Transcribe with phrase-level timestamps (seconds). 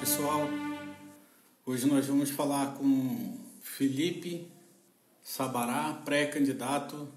[0.00, 0.48] pessoal.
[1.66, 4.50] Hoje nós vamos falar com Felipe
[5.22, 7.08] Sabará, pré-candidato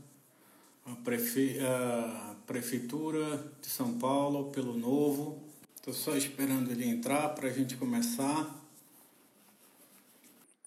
[0.86, 1.58] à, prefe...
[1.60, 5.42] à Prefeitura de São Paulo pelo Novo.
[5.75, 8.54] Estou só esperando ele entrar para a gente começar.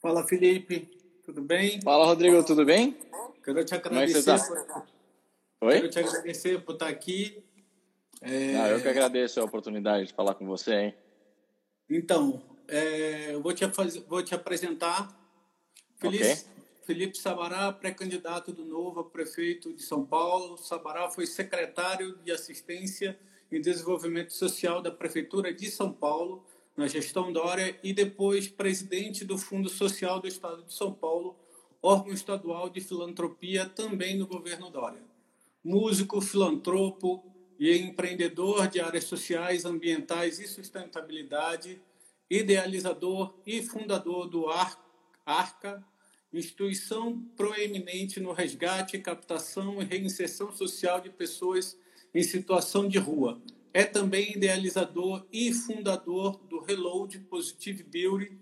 [0.00, 0.89] Fala, Felipe.
[1.25, 1.80] Tudo bem?
[1.82, 2.43] Fala, Rodrigo.
[2.44, 2.96] Tudo bem?
[3.44, 4.64] Quero te Como é que você agradecer.
[4.64, 4.80] tá?
[5.61, 5.68] por...
[5.68, 5.75] Oi?
[5.75, 7.43] Quero te agradecer por estar aqui.
[8.22, 10.94] É, Ah, eu que agradeço a oportunidade de falar com você, hein?
[11.89, 15.14] Então, é, eu vou te, faz- vou te apresentar.
[15.96, 16.36] Felipe, Ok.
[16.82, 20.57] Felipe Sabará, pré-candidato do Novo a prefeito de São Paulo.
[20.57, 23.18] Sabará foi secretário de Assistência
[23.50, 26.44] e Desenvolvimento Social da Prefeitura de São Paulo,
[26.77, 31.36] na gestão Dória, e depois presidente do Fundo Social do Estado de São Paulo,
[31.82, 35.03] órgão estadual de filantropia também no governo Dória
[35.64, 37.25] músico, filantropo
[37.58, 41.80] e empreendedor de áreas sociais, ambientais e sustentabilidade,
[42.28, 44.84] idealizador e fundador do Ar-
[45.24, 45.84] ARCA,
[46.32, 51.78] instituição proeminente no resgate, captação e reinserção social de pessoas
[52.14, 53.40] em situação de rua.
[53.72, 58.38] É também idealizador e fundador do Reload Positive Beauty,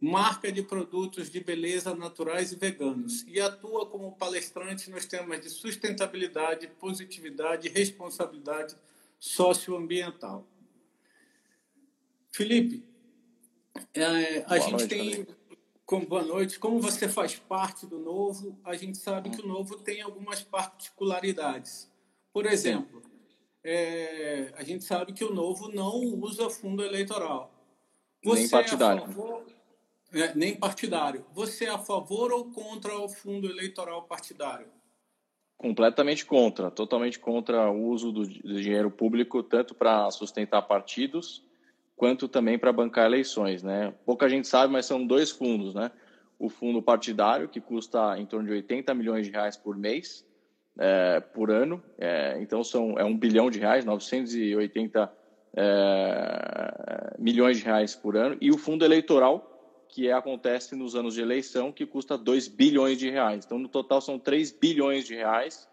[0.00, 5.50] marca de produtos de beleza naturais e veganos e atua como palestrante nos temas de
[5.50, 8.76] sustentabilidade, positividade e responsabilidade
[9.18, 10.46] socioambiental.
[12.30, 12.84] Felipe,
[13.94, 15.08] é, a Boa gente noite, tem.
[15.10, 15.38] Rodrigo.
[15.84, 16.58] Com, boa noite.
[16.58, 21.90] Como você faz parte do Novo, a gente sabe que o Novo tem algumas particularidades.
[22.30, 23.02] Por exemplo,
[23.64, 27.50] é, a gente sabe que o Novo não usa fundo eleitoral.
[28.22, 29.00] Nem é a partidário.
[29.02, 29.46] favor-
[30.12, 31.24] é, nem partidário.
[31.32, 34.66] Você é a favor ou contra o fundo eleitoral partidário?
[35.56, 41.44] Completamente contra, totalmente contra o uso do, do dinheiro público, tanto para sustentar partidos,
[41.96, 43.92] quanto também para bancar eleições, né?
[44.06, 45.90] Pouca gente sabe, mas são dois fundos, né?
[46.38, 50.24] O fundo partidário, que custa em torno de 80 milhões de reais por mês,
[50.78, 55.12] é, por ano, é, então são, é um bilhão de reais, 980
[55.56, 59.57] é, milhões de reais por ano, e o fundo eleitoral,
[59.88, 63.44] que é, acontece nos anos de eleição, que custa 2 bilhões de reais.
[63.44, 65.68] Então, no total, são 3 bilhões de reais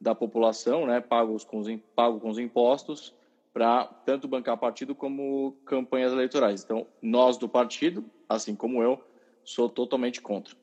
[0.00, 3.14] da população, né, pagos com os, pago com os impostos,
[3.52, 6.62] para tanto bancar partido como campanhas eleitorais.
[6.62, 9.02] Então, nós do partido, assim como eu,
[9.44, 10.54] sou totalmente contra.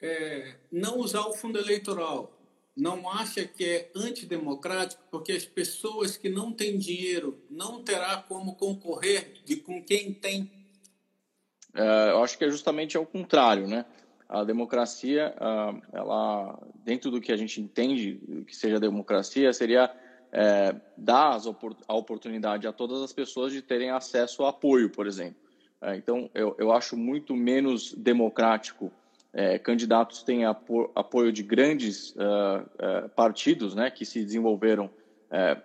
[0.00, 2.38] É, não usar o fundo eleitoral
[2.76, 8.56] não acha que é antidemocrático porque as pessoas que não têm dinheiro não terá como
[8.56, 10.61] concorrer de com quem tem
[11.74, 13.84] eu acho que é justamente ao contrário, né?
[14.28, 15.34] A democracia,
[15.92, 19.90] ela, dentro do que a gente entende que seja democracia, seria
[20.32, 21.38] é, dar
[21.86, 25.36] a oportunidade a todas as pessoas de terem acesso a apoio, por exemplo.
[25.82, 28.90] É, então, eu, eu acho muito menos democrático
[29.34, 34.90] é, candidatos têm apo apoio de grandes ah, partidos, né, que se desenvolveram
[35.30, 35.56] é,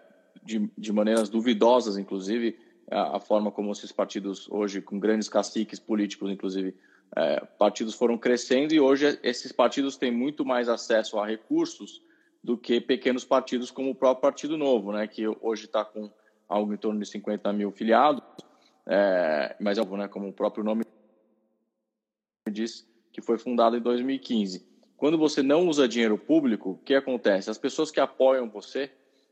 [0.41, 2.57] de, de maneiras duvidosas, inclusive,
[2.89, 6.75] a, forma como esses partidos hoje, com grandes caciques políticos, inclusive,
[7.15, 12.01] é, partidos foram crescendo e hoje esses partidos têm muito mais acesso a recursos
[12.43, 16.09] do que pequenos partidos como o próprio Partido Novo, né, que hoje está com
[16.47, 18.23] algo em torno de 50 mil filiados,
[18.85, 20.85] é, mas é óbvio, né, como o próprio nome
[22.49, 24.65] diz, que foi fundado em 2015.
[24.95, 27.49] Quando você não usa dinheiro público, o que acontece?
[27.49, 28.91] As pessoas que apoiam você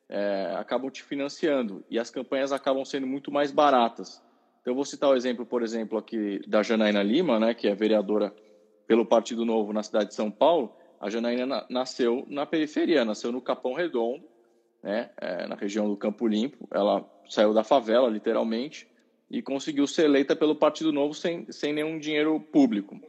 [0.09, 4.21] é, acabam te financiando e as campanhas acabam sendo muito mais baratas.
[4.61, 7.75] Então, eu vou citar o exemplo, por exemplo, aqui da Janaína Lima, né, que é
[7.75, 8.33] vereadora
[8.87, 10.75] pelo Partido Novo na cidade de São Paulo.
[10.99, 14.23] A Janaína na- nasceu na periferia, nasceu no Capão Redondo,
[14.81, 16.67] né, é, na região do Campo Limpo.
[16.71, 18.87] Ela saiu da favela, literalmente,
[19.29, 22.99] e conseguiu ser eleita pelo Partido Novo sem, sem nenhum dinheiro público.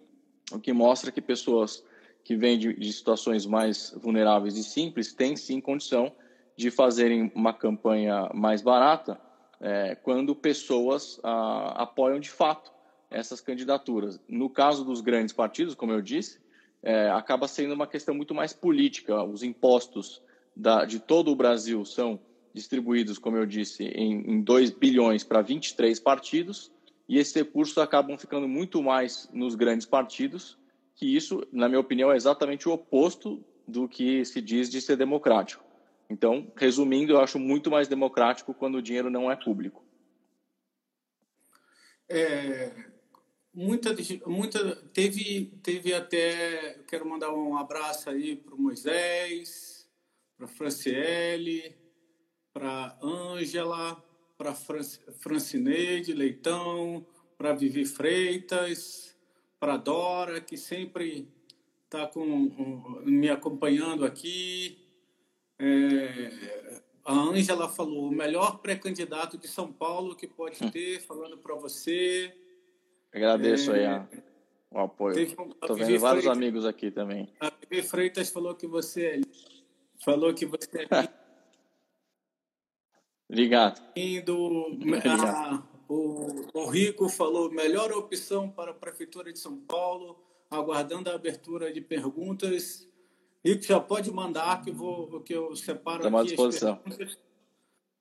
[0.53, 1.85] O que mostra que pessoas
[2.25, 6.26] que vêm de, de situações mais vulneráveis e simples têm sim condição de
[6.71, 9.21] fazerem uma campanha mais barata
[9.61, 12.73] é, quando pessoas ah, apoiam de fato
[13.11, 14.21] essas candidaturas.
[14.29, 16.41] No caso dos grandes partidos, como eu disse,
[16.83, 19.23] é, acaba sendo uma questão muito mais política.
[19.23, 20.23] Os impostos
[20.55, 22.19] da, de todo o Brasil são
[22.53, 26.73] distribuídos, como eu disse, em, em 2 bilhões para 23 partidos,
[27.09, 30.59] e esses recursos acabam ficando muito mais nos grandes partidos,
[30.95, 34.97] que isso, na minha opinião, é exatamente o oposto do que se diz de ser
[34.97, 35.66] democrático.
[36.09, 39.85] Então, resumindo, eu acho muito mais democrático quando o dinheiro não é público.
[42.09, 42.73] É,
[43.53, 43.95] muita,
[44.27, 46.81] muita teve, teve até.
[46.87, 49.89] Quero mandar um abraço aí para o Moisés,
[50.37, 51.77] para Franciele,
[52.53, 54.03] para Ângela,
[54.39, 57.05] para Francineide Leitão,
[57.37, 59.17] para Vivi Freitas,
[59.59, 61.29] para Dora, que sempre
[61.85, 62.11] está
[63.05, 64.86] me acompanhando aqui.
[65.59, 71.55] É, a Ângela falou, o melhor pré-candidato de São Paulo que pode ter, falando para
[71.55, 72.35] você.
[73.13, 74.09] Agradeço é, aí a,
[74.71, 75.19] o apoio.
[75.19, 77.33] Estou vendo vários Freitas, amigos aqui também.
[77.41, 79.21] A Vivi Freitas falou que você é,
[80.05, 80.87] falou que você é
[83.29, 83.81] Obrigado.
[83.81, 90.17] A, o, o Rico falou melhor opção para a Prefeitura de São Paulo,
[90.51, 92.89] aguardando a abertura de perguntas.
[93.45, 96.81] Rico, já pode mandar que, vou, que eu separo Estamos aqui à disposição.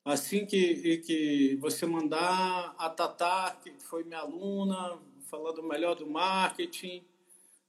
[0.03, 4.99] Assim que, que você mandar, a Tatá, que foi minha aluna,
[5.29, 7.03] falando melhor do marketing.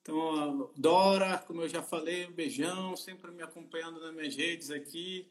[0.02, 4.70] Então, a Dora, como eu já falei, um beijão, sempre me acompanhando nas minhas redes
[4.70, 5.26] aqui.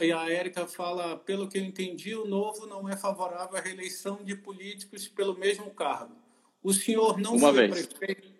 [0.00, 4.24] E a Érica fala, pelo que eu entendi, o novo não é favorável à reeleição
[4.24, 6.16] de políticos pelo mesmo cargo.
[6.62, 7.86] O senhor não Uma foi vez.
[7.86, 8.35] prefeito.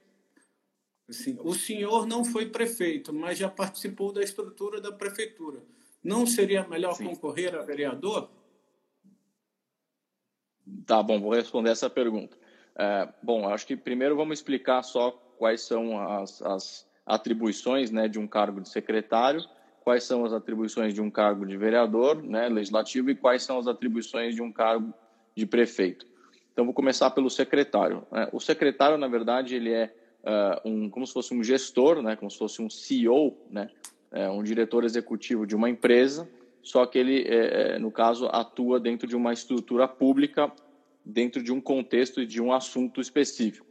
[1.08, 5.62] Assim, o senhor não foi prefeito, mas já participou da estrutura da prefeitura.
[6.02, 7.06] Não seria melhor Sim.
[7.06, 8.30] concorrer a vereador?
[10.84, 12.36] Tá bom, vou responder essa pergunta.
[12.76, 18.18] É, bom, acho que primeiro vamos explicar só quais são as, as atribuições né, de
[18.18, 19.44] um cargo de secretário
[19.86, 23.68] quais são as atribuições de um cargo de vereador, né, legislativo, e quais são as
[23.68, 24.92] atribuições de um cargo
[25.32, 26.04] de prefeito.
[26.52, 28.04] Então, vou começar pelo secretário.
[28.10, 28.28] Né?
[28.32, 29.94] O secretário, na verdade, ele é
[30.26, 33.70] uh, um, como se fosse um gestor, né, como se fosse um CEO, né,
[34.10, 36.28] é, um diretor executivo de uma empresa,
[36.62, 40.52] só que ele, é, é, no caso, atua dentro de uma estrutura pública,
[41.04, 43.66] dentro de um contexto e de um assunto específico.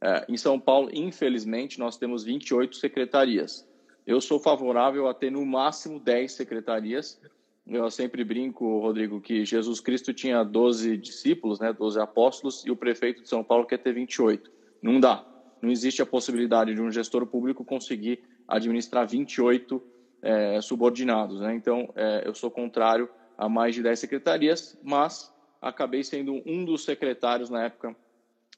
[0.00, 3.68] É, em São Paulo, infelizmente, nós temos 28 secretarias.
[4.06, 7.20] Eu sou favorável a ter no máximo 10 secretarias.
[7.66, 12.76] Eu sempre brinco, Rodrigo, que Jesus Cristo tinha 12 discípulos, né, 12 apóstolos, e o
[12.76, 14.50] prefeito de São Paulo quer ter 28.
[14.82, 15.29] Não dá.
[15.60, 19.82] Não existe a possibilidade de um gestor público conseguir administrar 28
[20.22, 21.40] é, subordinados.
[21.40, 21.54] Né?
[21.54, 26.84] Então, é, eu sou contrário a mais de 10 secretarias, mas acabei sendo um dos
[26.84, 27.94] secretários na época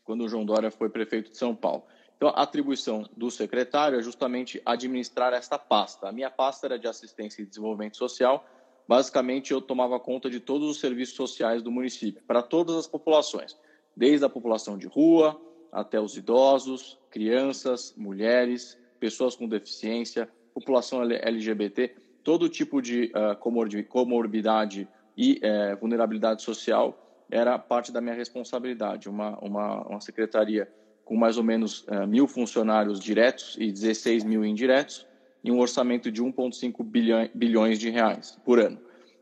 [0.05, 1.85] quando o João Dória foi prefeito de São Paulo.
[2.17, 6.09] Então, a atribuição do secretário é justamente administrar esta pasta.
[6.09, 8.45] A minha pasta era de assistência e desenvolvimento social.
[8.87, 13.57] Basicamente, eu tomava conta de todos os serviços sociais do município, para todas as populações,
[13.97, 15.41] desde a população de rua
[15.73, 24.87] até os idosos, crianças, mulheres, pessoas com deficiência, população LGBT, todo tipo de uh, comorbidade
[25.17, 26.99] e uh, vulnerabilidade social
[27.31, 29.09] era parte da minha responsabilidade.
[29.09, 30.71] Uma, uma, uma secretaria
[31.05, 35.07] com mais ou menos uh, mil funcionários diretos e 16 mil indiretos,
[35.43, 38.79] e um orçamento de 1,5 bilhões de reais por ano.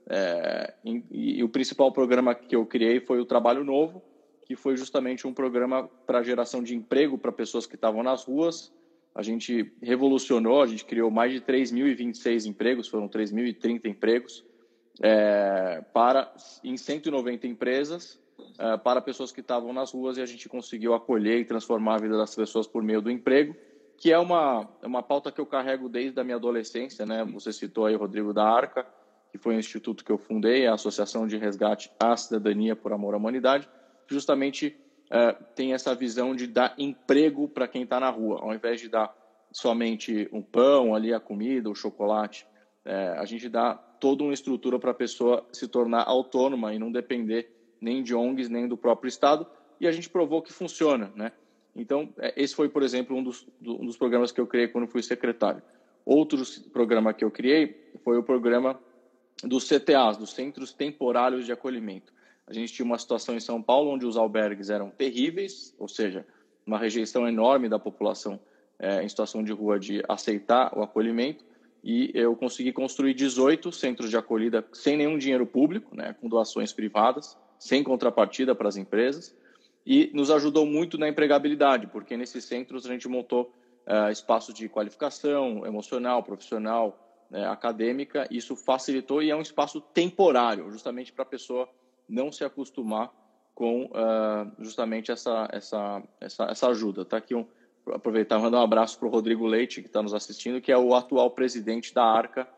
[0.08, 4.02] É, e, e, o principal programa que eu criei foi o Trabalho Novo,
[4.50, 8.72] que foi justamente um programa para geração de emprego para pessoas que estavam nas ruas.
[9.14, 14.44] A gente revolucionou, a gente criou mais de 3.026 empregos, foram 3.030 empregos,
[15.00, 18.18] é, para em 190 empresas,
[18.58, 21.98] uh, para pessoas que estavam nas ruas e a gente conseguiu acolher e transformar a
[21.98, 23.54] vida das pessoas por meio do emprego,
[23.96, 27.06] que é uma, é uma pauta que eu carrego desde a minha adolescência.
[27.06, 27.24] Né?
[27.34, 28.84] Você citou aí Rodrigo da Arca,
[29.30, 33.14] que foi um instituto que eu fundei, a Associação de Resgate à Cidadania por Amor
[33.14, 33.68] à Humanidade,
[34.10, 34.76] justamente
[35.06, 38.88] uh, tem essa visão de dar emprego para quem está na rua, ao invés de
[38.88, 39.14] dar
[39.52, 42.46] somente um pão ali, a comida, o chocolate.
[42.84, 46.90] É, a gente dá toda uma estrutura para a pessoa se tornar autônoma e não
[46.90, 47.50] depender
[47.80, 49.46] nem de ONGs, nem do próprio Estado,
[49.80, 51.32] e a gente provou que funciona, né?
[51.74, 54.86] Então, é, esse foi, por exemplo, um dos, um dos programas que eu criei quando
[54.86, 55.62] fui secretário.
[56.04, 58.78] Outro programa que eu criei foi o programa
[59.42, 62.12] dos CTAs, dos Centros Temporários de Acolhimento.
[62.46, 66.26] A gente tinha uma situação em São Paulo onde os albergues eram terríveis, ou seja,
[66.66, 68.40] uma rejeição enorme da população
[68.78, 71.44] é, em situação de rua de aceitar o acolhimento,
[71.82, 76.72] e eu consegui construir 18 centros de acolhida sem nenhum dinheiro público, né, com doações
[76.72, 79.34] privadas, sem contrapartida para as empresas
[79.84, 83.52] e nos ajudou muito na empregabilidade, porque nesses centros a gente montou
[83.86, 88.26] uh, espaços de qualificação emocional, profissional, né, acadêmica.
[88.30, 91.68] Isso facilitou e é um espaço temporário, justamente para a pessoa
[92.10, 93.12] não se acostumar
[93.54, 97.04] com uh, justamente essa, essa, essa, essa ajuda.
[97.04, 97.46] Tá aqui um,
[97.92, 100.78] aproveitar e mandar um abraço para o Rodrigo Leite, que está nos assistindo, que é
[100.78, 102.48] o atual presidente da ARCA,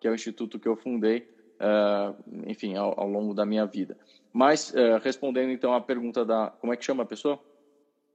[0.00, 1.28] que é o instituto que eu fundei,
[1.58, 2.14] uh,
[2.46, 3.96] enfim, ao, ao longo da minha vida.
[4.32, 6.50] Mas, uh, respondendo então à pergunta da.
[6.60, 7.34] Como é que chama a pessoa?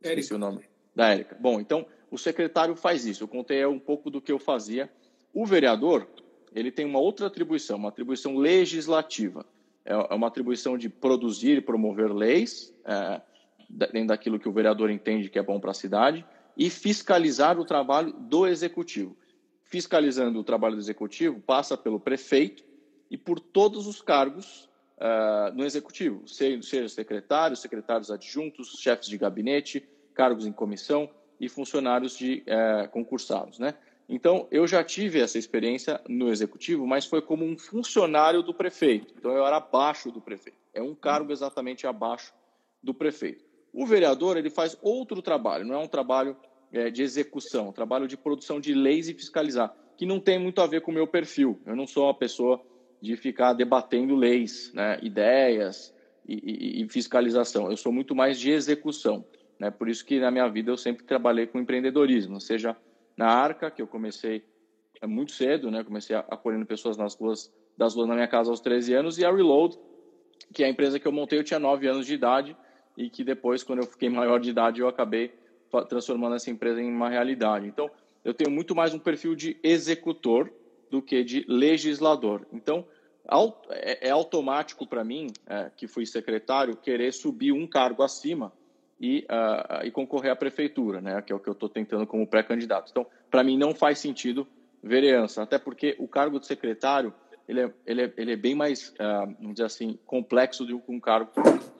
[0.01, 0.19] Érica.
[0.19, 0.63] Esqueci o nome.
[0.95, 1.37] Da Érica.
[1.39, 3.23] Bom, então, o secretário faz isso.
[3.23, 4.89] Eu contei um pouco do que eu fazia.
[5.33, 6.07] O vereador,
[6.53, 9.45] ele tem uma outra atribuição, uma atribuição legislativa.
[9.87, 13.21] É, é uma atribuição de produzir e promover leis, é,
[13.69, 16.25] dentro daquilo que o vereador entende que é bom para a cidade,
[16.57, 19.15] e fiscalizar o trabalho do executivo.
[19.63, 22.63] Fiscalizando o trabalho do executivo, passa pelo prefeito
[23.09, 29.87] e por todos os cargos uh, no executivo, seja secretários, secretários adjuntos, chefes de gabinete,
[30.13, 33.75] cargos em comissão e funcionários de uh, concursados, né?
[34.09, 39.13] Então, eu já tive essa experiência no executivo, mas foi como um funcionário do prefeito.
[39.17, 40.57] Então, eu era abaixo do prefeito.
[40.73, 42.33] É um cargo exatamente abaixo
[42.81, 43.43] do prefeito.
[43.73, 46.37] O vereador ele faz outro trabalho, não é um trabalho
[46.71, 50.39] é, de execução, é um trabalho de produção de leis e fiscalizar, que não tem
[50.39, 51.59] muito a ver com o meu perfil.
[51.65, 52.61] Eu não sou uma pessoa
[53.01, 55.93] de ficar debatendo leis, né, ideias
[56.27, 57.69] e, e, e, fiscalização.
[57.69, 59.23] Eu sou muito mais de execução.
[59.59, 59.69] Né?
[59.69, 62.75] Por isso que na minha vida eu sempre trabalhei com empreendedorismo, seja
[63.17, 64.45] na Arca, que eu comecei
[65.01, 65.83] é, muito cedo, né?
[65.83, 69.31] comecei acolhendo pessoas nas ruas das ruas na minha casa aos 13 anos, e a
[69.31, 69.77] Reload,
[70.51, 72.57] que é a empresa que eu montei, eu tinha 9 anos de idade,
[72.97, 75.31] e que depois, quando eu fiquei maior de idade, eu acabei
[75.87, 77.67] transformando essa empresa em uma realidade.
[77.67, 77.87] Então,
[78.25, 80.51] eu tenho muito mais um perfil de executor
[80.89, 82.47] do que de legislador.
[82.51, 82.83] Então,
[83.69, 88.51] é, é automático para mim, é, que fui secretário, querer subir um cargo acima
[88.99, 92.25] e, uh, e concorrer à prefeitura, né, que é o que eu estou tentando como
[92.25, 92.89] pré-candidato.
[92.91, 94.47] Então, para mim não faz sentido
[94.81, 97.13] vereança, até porque o cargo de secretário
[97.47, 100.91] ele é, ele é, ele é bem mais, uh, vamos dizer assim, complexo do que
[100.91, 101.31] um cargo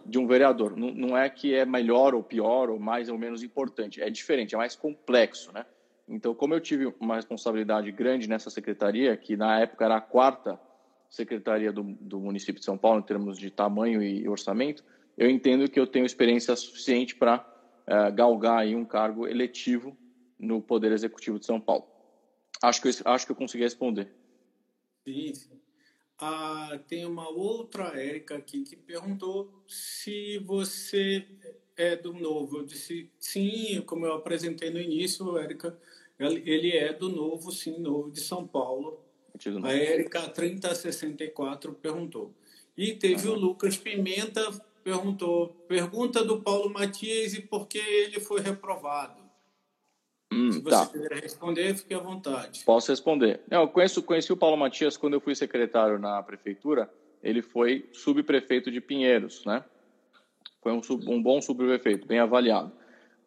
[0.06, 0.78] de um vereador.
[0.78, 4.56] Não, não é que é melhor ou pior, ou mais ou menos importante, é diferente,
[4.56, 5.66] é mais complexo, né?
[6.08, 10.58] Então, como eu tive uma responsabilidade grande nessa secretaria, que na época era a quarta
[11.10, 14.86] secretaria do, do município de São Paulo, em termos de tamanho e orçamento,
[15.18, 19.98] eu entendo que eu tenho experiência suficiente para uh, eh, galgar aí um cargo eletivo
[20.38, 21.86] no Poder Executivo de São Paulo.
[22.62, 24.10] Acho que eu, acho que eu consegui responder.
[25.04, 25.60] Sim, sim.
[26.20, 31.26] Ah, tem uma outra Érica aqui que perguntou se você
[31.76, 32.58] é do Novo.
[32.58, 35.78] Eu disse sim, como eu apresentei no início, Érica,
[36.20, 39.00] ele é do Novo, sim, Novo de São Paulo.
[39.64, 42.34] A Érica 3064 perguntou.
[42.76, 43.36] E teve uhum.
[43.36, 44.42] o Lucas Pimenta
[44.88, 49.22] perguntou, pergunta do Paulo Matias e por que ele foi reprovado.
[50.32, 50.86] Hum, Se você tá.
[50.86, 52.64] quiser responder, fique à vontade.
[52.64, 53.42] Posso responder.
[53.52, 56.90] Eu conheço, conheci o Paulo Matias quando eu fui secretário na prefeitura.
[57.22, 59.62] Ele foi subprefeito de Pinheiros, né?
[60.62, 62.72] Foi um, sub, um bom subprefeito, bem avaliado.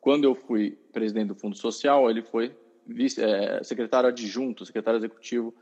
[0.00, 5.54] Quando eu fui presidente do Fundo Social, ele foi vice, é, secretário adjunto, secretário executivo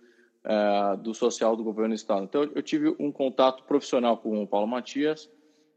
[0.45, 2.23] é, do Social do Governo do Estado.
[2.23, 5.29] Então, eu tive um contato profissional com o Paulo Matias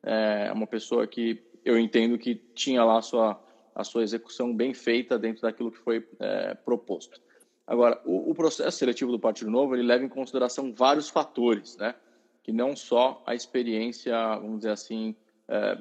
[0.03, 3.41] é uma pessoa que eu entendo que tinha lá a sua,
[3.75, 7.19] a sua execução bem feita dentro daquilo que foi é, proposto.
[7.65, 11.95] Agora, o, o, processo seletivo do Partido Novo ele leva em consideração vários fatores, né?
[12.43, 15.15] Que não só a experiência, vamos dizer assim,
[15.47, 15.77] é,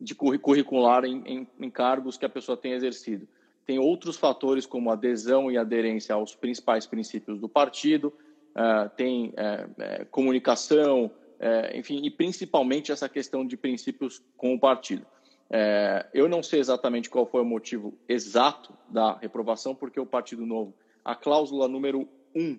[0.00, 3.28] de curricular em, em, em, cargos que a pessoa tem exercido.
[3.64, 8.12] Tem outros fatores como adesão e aderência aos principais princípios do partido,
[8.56, 11.10] é, tem é, é, comunicação,
[11.42, 15.04] é, enfim, e principalmente essa questão de princípios com o partido.
[15.50, 20.46] É, eu não sei exatamente qual foi o motivo exato da reprovação, porque o Partido
[20.46, 20.72] Novo,
[21.04, 22.58] a cláusula número um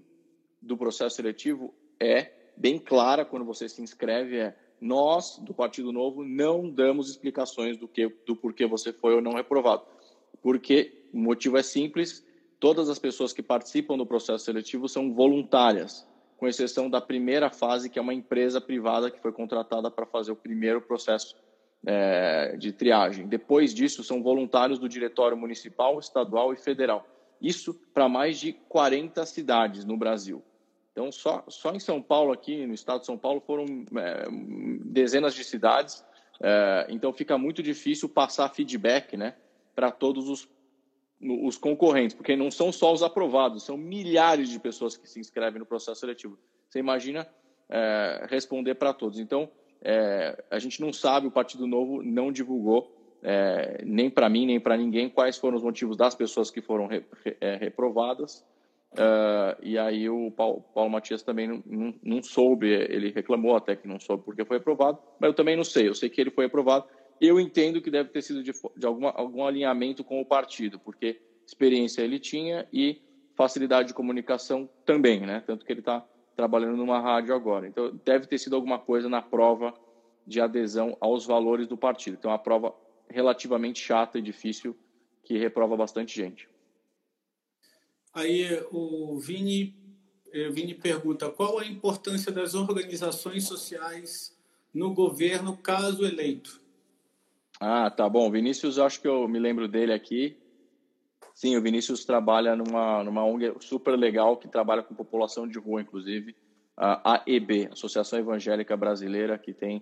[0.62, 6.26] do processo seletivo é bem clara quando você se inscreve, é nós, do Partido Novo,
[6.26, 9.84] não damos explicações do, que, do porquê você foi ou não reprovado.
[10.42, 12.24] Porque o motivo é simples,
[12.60, 16.06] todas as pessoas que participam do processo seletivo são voluntárias
[16.44, 20.34] com exceção da primeira fase, que é uma empresa privada que foi contratada para fazer
[20.34, 21.38] o primeiro processo
[21.86, 23.28] é, de triagem.
[23.28, 27.08] Depois disso, são voluntários do Diretório Municipal, Estadual e Federal.
[27.42, 30.44] Isso para mais de 40 cidades no Brasil.
[30.92, 33.64] Então, só, só em São Paulo, aqui no estado de São Paulo, foram
[33.96, 34.28] é,
[34.84, 36.04] dezenas de cidades.
[36.42, 39.36] É, então, fica muito difícil passar feedback né,
[39.74, 40.44] para todos os
[41.24, 45.60] os concorrentes, porque não são só os aprovados, são milhares de pessoas que se inscrevem
[45.60, 46.38] no processo seletivo.
[46.70, 47.28] Você imagina
[47.70, 49.20] é, responder para todos.
[49.20, 49.50] Então,
[49.82, 54.60] é, a gente não sabe, o Partido Novo não divulgou, é, nem para mim, nem
[54.60, 58.46] para ninguém, quais foram os motivos das pessoas que foram re, re, é, reprovadas.
[58.96, 63.76] É, e aí o Paulo, Paulo Matias também não, não, não, soube, ele reclamou até
[63.76, 66.32] que não soube porque foi aprovado, mas eu também não sei, eu sei que ele
[66.32, 66.86] foi aprovado
[67.20, 71.22] eu entendo que deve ter sido de, de alguma, algum alinhamento com o partido, porque
[71.46, 73.02] experiência ele tinha e
[73.36, 75.44] facilidade de comunicação também, né?
[75.46, 76.06] Tanto que ele está
[76.36, 77.68] trabalhando numa rádio agora.
[77.68, 79.74] Então, deve ter sido alguma coisa na prova
[80.26, 82.18] de adesão aos valores do partido.
[82.18, 82.74] Então, é uma prova
[83.10, 84.76] relativamente chata e difícil
[85.24, 86.48] que reprova bastante gente.
[88.14, 89.76] Aí o Vini
[90.32, 94.36] eh, Vini pergunta qual a importância das organizações sociais
[94.74, 96.63] no governo caso eleito.
[97.66, 98.30] Ah, tá bom.
[98.30, 100.36] Vinícius, acho que eu me lembro dele aqui.
[101.34, 105.82] Sim, o Vinícius trabalha numa, numa ONG super legal que trabalha com população de rua,
[105.82, 106.36] inclusive,
[106.76, 109.82] a AEB, Associação Evangélica Brasileira, que tem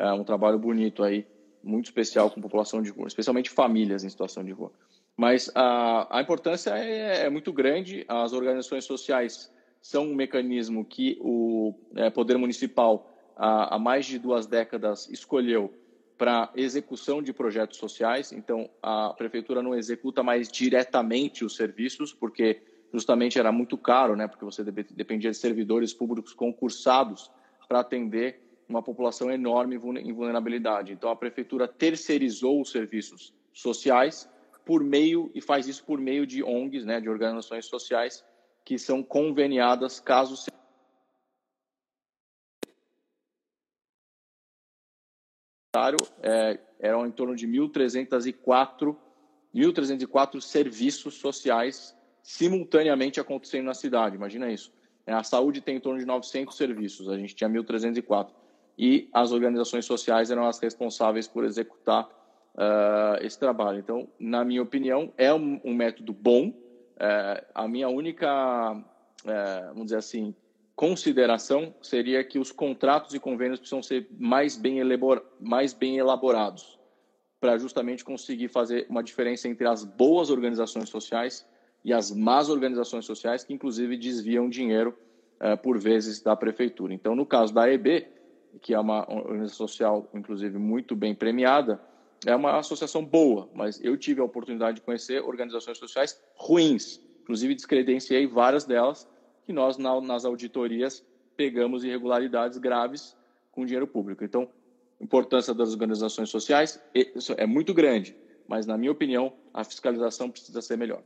[0.00, 1.26] uh, um trabalho bonito aí,
[1.62, 4.72] muito especial com população de rua, especialmente famílias em situação de rua.
[5.14, 9.50] Mas a, a importância é, é, muito grande, as organizações sociais
[9.82, 13.06] são um mecanismo que o é, Poder Municipal,
[13.36, 15.70] há mais de duas décadas, escolheu
[16.18, 18.32] para execução de projetos sociais.
[18.32, 22.60] Então, a prefeitura não executa mais diretamente os serviços, porque
[22.92, 24.26] justamente era muito caro, né?
[24.26, 27.30] Porque você dependia de servidores públicos concursados
[27.68, 30.92] para atender uma população enorme em vulnerabilidade.
[30.92, 34.28] Então, a prefeitura terceirizou os serviços sociais
[34.66, 37.00] por meio e faz isso por meio de ONGs, né?
[37.00, 38.24] De organizações sociais
[38.64, 40.36] que são conveniadas caso
[46.22, 48.96] é, eram em torno de 1.304
[49.54, 54.16] 1.304 serviços sociais simultaneamente acontecendo na cidade.
[54.16, 54.72] Imagina isso.
[55.06, 58.28] É, a saúde tem em torno de 900 serviços, a gente tinha 1.304.
[58.78, 63.78] E as organizações sociais eram as responsáveis por executar uh, esse trabalho.
[63.78, 66.48] Então, na minha opinião, é um, um método bom.
[66.50, 70.32] Uh, a minha única, uh, vamos dizer assim,
[70.78, 74.78] consideração seria que os contratos e convênios precisam ser mais bem,
[75.40, 76.78] mais bem elaborados
[77.40, 81.44] para justamente conseguir fazer uma diferença entre as boas organizações sociais
[81.84, 84.96] e as más organizações sociais que inclusive desviam dinheiro
[85.40, 86.94] uh, por vezes da prefeitura.
[86.94, 88.06] Então, no caso da EB,
[88.62, 91.80] que é uma organização social inclusive muito bem premiada,
[92.24, 97.56] é uma associação boa, mas eu tive a oportunidade de conhecer organizações sociais ruins, inclusive
[97.56, 99.08] descredenciei várias delas
[99.48, 101.02] que nós, nas auditorias,
[101.34, 103.16] pegamos irregularidades graves
[103.50, 104.22] com dinheiro público.
[104.22, 104.46] Então,
[105.00, 108.14] a importância das organizações sociais é muito grande,
[108.46, 111.02] mas, na minha opinião, a fiscalização precisa ser melhor.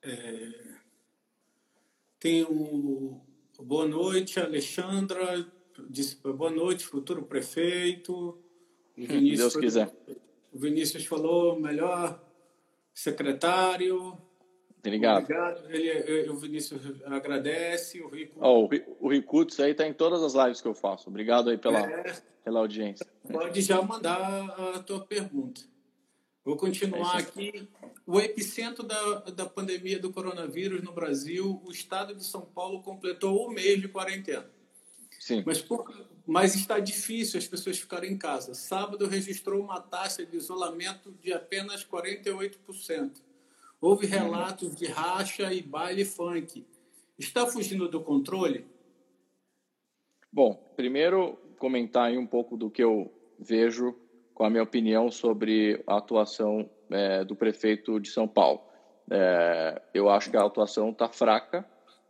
[0.00, 0.76] É...
[2.20, 3.20] Tem o
[3.58, 5.44] boa noite, Alexandra.
[5.90, 8.38] Disse boa noite, futuro prefeito.
[8.96, 9.96] O Vinícius, Deus quiser.
[10.52, 12.20] O Vinícius falou melhor
[12.92, 14.20] secretário.
[14.78, 15.24] Obrigado.
[15.24, 15.70] Obrigado.
[15.70, 18.00] Ele, o Vinícius agradece.
[18.00, 18.38] O Rico.
[18.40, 18.68] Oh,
[19.00, 21.08] o Ricuts aí está em todas as lives que eu faço.
[21.08, 23.06] Obrigado aí pela, é, pela audiência.
[23.30, 24.18] Pode já mandar
[24.74, 25.60] a tua pergunta.
[26.44, 27.68] Vou continuar é aqui.
[28.06, 33.46] O epicentro da, da pandemia do coronavírus no Brasil, o estado de São Paulo completou
[33.46, 34.48] um mês de quarentena.
[35.20, 35.42] Sim.
[35.44, 35.92] Mas, por,
[36.26, 38.54] mas está difícil as pessoas ficarem em casa.
[38.54, 43.27] Sábado registrou uma taxa de isolamento de apenas 48%.
[43.80, 46.66] Houve relatos de racha e baile funk.
[47.16, 48.66] Está fugindo do controle?
[50.32, 53.94] Bom, primeiro comentar um pouco do que eu vejo
[54.34, 58.60] com a minha opinião sobre a atuação é, do prefeito de São Paulo.
[59.10, 61.64] É, eu acho que a atuação está fraca,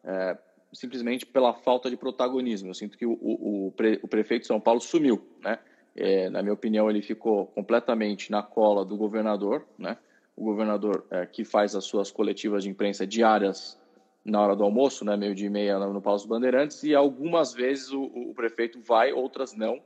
[0.04, 0.38] é,
[0.72, 2.70] simplesmente pela falta de protagonismo.
[2.70, 5.58] Eu sinto que o, o, o, pre, o prefeito de São Paulo sumiu, né?
[5.94, 9.98] É, na minha opinião, ele ficou completamente na cola do governador, né?
[10.38, 13.76] O governador é, que faz as suas coletivas de imprensa diárias
[14.24, 17.90] na hora do almoço, né, meio dia e meia no Palácio Bandeirantes, e algumas vezes
[17.90, 19.80] o, o prefeito vai, outras não.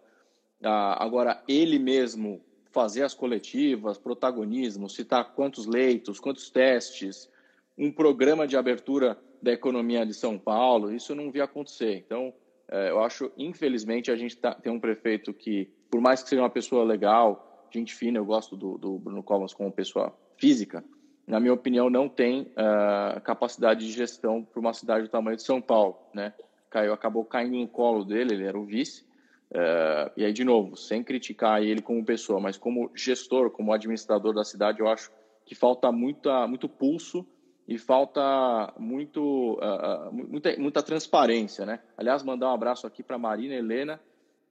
[0.62, 7.30] Ah, agora, ele mesmo fazer as coletivas, protagonismo, citar quantos leitos, quantos testes,
[7.78, 11.96] um programa de abertura da economia de São Paulo, isso eu não vi acontecer.
[12.04, 12.32] Então,
[12.68, 16.42] é, eu acho, infelizmente, a gente tá, tem um prefeito que, por mais que seja
[16.42, 20.82] uma pessoa legal, gente fina, eu gosto do, do Bruno Covas como pessoa física,
[21.24, 25.44] na minha opinião, não tem uh, capacidade de gestão para uma cidade do tamanho de
[25.44, 26.34] São Paulo, né?
[26.68, 29.04] Caiu, acabou caindo no colo dele, ele era o vice.
[29.52, 34.34] Uh, e aí, de novo, sem criticar ele como pessoa, mas como gestor, como administrador
[34.34, 35.12] da cidade, eu acho
[35.46, 37.24] que falta muita, muito pulso
[37.68, 41.78] e falta muito, uh, muita, muita transparência, né?
[41.96, 44.00] Aliás, mandar um abraço aqui para Marina Helena,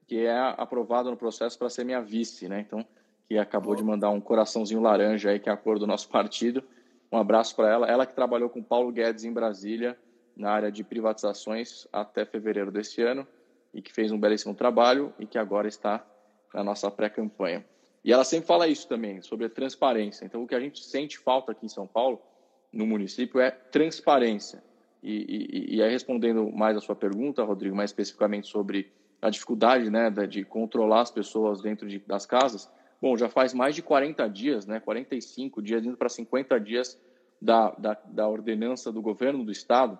[0.08, 2.62] que é aprovada no processo para ser minha vice, né?
[2.62, 2.86] Então,
[3.32, 6.62] que acabou de mandar um coraçãozinho laranja aí, que é a cor do nosso partido.
[7.10, 7.88] Um abraço para ela.
[7.88, 9.98] Ela que trabalhou com Paulo Guedes em Brasília,
[10.36, 13.26] na área de privatizações, até fevereiro desse ano,
[13.74, 16.06] e que fez um belíssimo trabalho e que agora está
[16.54, 17.66] na nossa pré-campanha.
[18.04, 20.26] E ela sempre fala isso também, sobre a transparência.
[20.26, 22.22] Então, o que a gente sente falta aqui em São Paulo,
[22.70, 24.62] no município, é transparência.
[25.02, 28.92] E, e, e aí, respondendo mais a sua pergunta, Rodrigo, mais especificamente sobre
[29.22, 32.70] a dificuldade né, de controlar as pessoas dentro de, das casas,
[33.02, 37.02] Bom, já faz mais de 40 dias, né, 45 dias, indo para 50 dias
[37.42, 39.98] da, da, da ordenança do governo do estado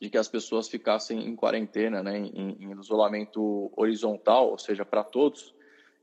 [0.00, 5.02] de que as pessoas ficassem em quarentena, né, em, em isolamento horizontal, ou seja, para
[5.02, 5.54] todos,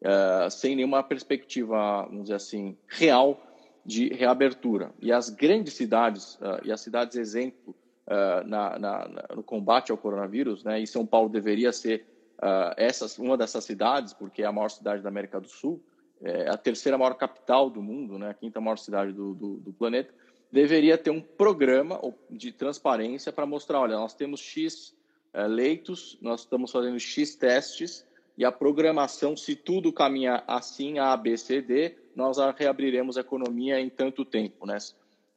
[0.01, 3.41] uh, sem nenhuma perspectiva, vamos dizer assim, real
[3.83, 4.93] de reabertura.
[5.01, 7.73] E as grandes cidades, uh, e as cidades exemplo
[8.05, 12.05] uh, na, na, no combate ao coronavírus, né, e São Paulo deveria ser
[12.77, 15.81] essas, uma dessas cidades, porque é a maior cidade da América do Sul,
[16.21, 19.73] é a terceira maior capital do mundo, né, a quinta maior cidade do, do, do
[19.73, 20.13] planeta,
[20.51, 21.99] deveria ter um programa
[22.29, 24.95] de transparência para mostrar, olha, nós temos X
[25.33, 28.05] uh, leitos, nós estamos fazendo X testes
[28.37, 33.79] e a programação, se tudo caminha assim, A, B, C, D, nós reabriremos a economia
[33.79, 34.77] em tanto tempo, né?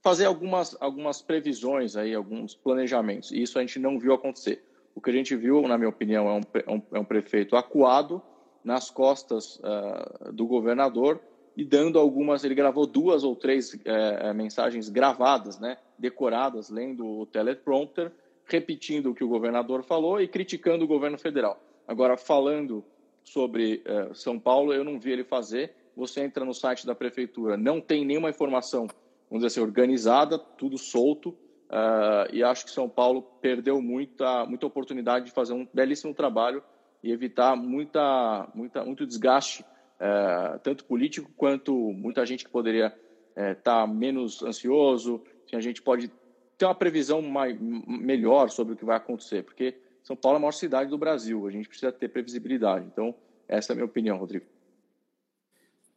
[0.03, 3.33] Fazer algumas, algumas previsões aí, alguns planejamentos.
[3.33, 4.63] E isso a gente não viu acontecer.
[4.95, 7.57] O que a gente viu, na minha opinião, é um, é um, é um prefeito
[7.57, 8.23] acuado
[8.65, 11.21] nas costas uh, do governador
[11.57, 12.45] e dando algumas.
[12.45, 18.13] Ele gravou duas ou três é, mensagens gravadas, né, decoradas, lendo o teleprompter,
[18.47, 21.61] repetindo o que o governador falou e criticando o governo federal.
[21.87, 22.85] Agora, falando
[23.25, 25.75] sobre é, São Paulo, eu não vi ele fazer.
[25.97, 28.87] Você entra no site da prefeitura, não tem nenhuma informação,
[29.29, 31.37] vamos dizer assim, organizada, tudo solto.
[31.71, 36.61] Uh, e acho que São Paulo perdeu muita, muita oportunidade de fazer um belíssimo trabalho
[37.03, 39.65] e evitar muita, muita, muito desgaste
[40.01, 45.61] é, tanto político quanto muita gente que poderia estar é, tá menos ansioso, que a
[45.61, 46.11] gente pode
[46.57, 50.41] ter uma previsão mais, melhor sobre o que vai acontecer, porque São Paulo é a
[50.41, 52.87] maior cidade do Brasil, a gente precisa ter previsibilidade.
[52.87, 53.15] Então,
[53.47, 54.47] essa é a minha opinião, Rodrigo.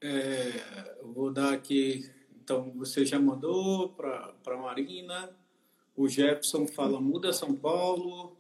[0.02, 2.10] É, vou dar aqui,
[2.44, 5.30] então, você já mandou para a Marina,
[5.96, 8.33] o Jefferson fala muda São Paulo,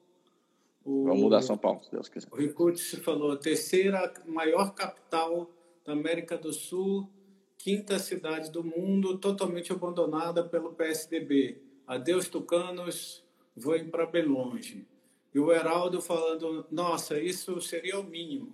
[0.85, 2.27] o, Vamos mudar São Paulo, se Deus quiser.
[2.31, 5.49] O Ricucci falou, a terceira maior capital
[5.85, 7.09] da América do Sul,
[7.57, 11.61] quinta cidade do mundo, totalmente abandonada pelo PSDB.
[11.87, 13.23] Adeus, tucanos,
[13.55, 14.85] voem para bem longe.
[15.33, 18.53] E o Heraldo falando, nossa, isso seria o mínimo.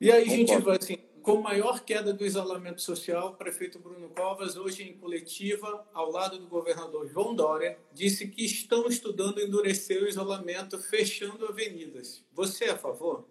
[0.00, 4.08] E aí a gente vai assim, com maior queda do isolamento social, o prefeito Bruno
[4.10, 10.02] Covas, hoje em coletiva, ao lado do governador João Dória, disse que estão estudando endurecer
[10.02, 12.24] o isolamento, fechando avenidas.
[12.32, 13.24] Você é a favor?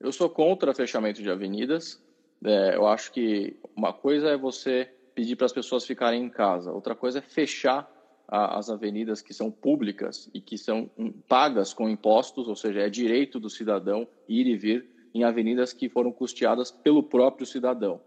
[0.00, 2.02] Eu sou contra fechamento de avenidas.
[2.44, 6.72] É, eu acho que uma coisa é você pedir para as pessoas ficarem em casa,
[6.72, 7.88] outra coisa é fechar
[8.26, 12.80] a, as avenidas que são públicas e que são um, pagas com impostos, ou seja,
[12.80, 18.00] é direito do cidadão ir e vir em avenidas que foram custeadas pelo próprio cidadão.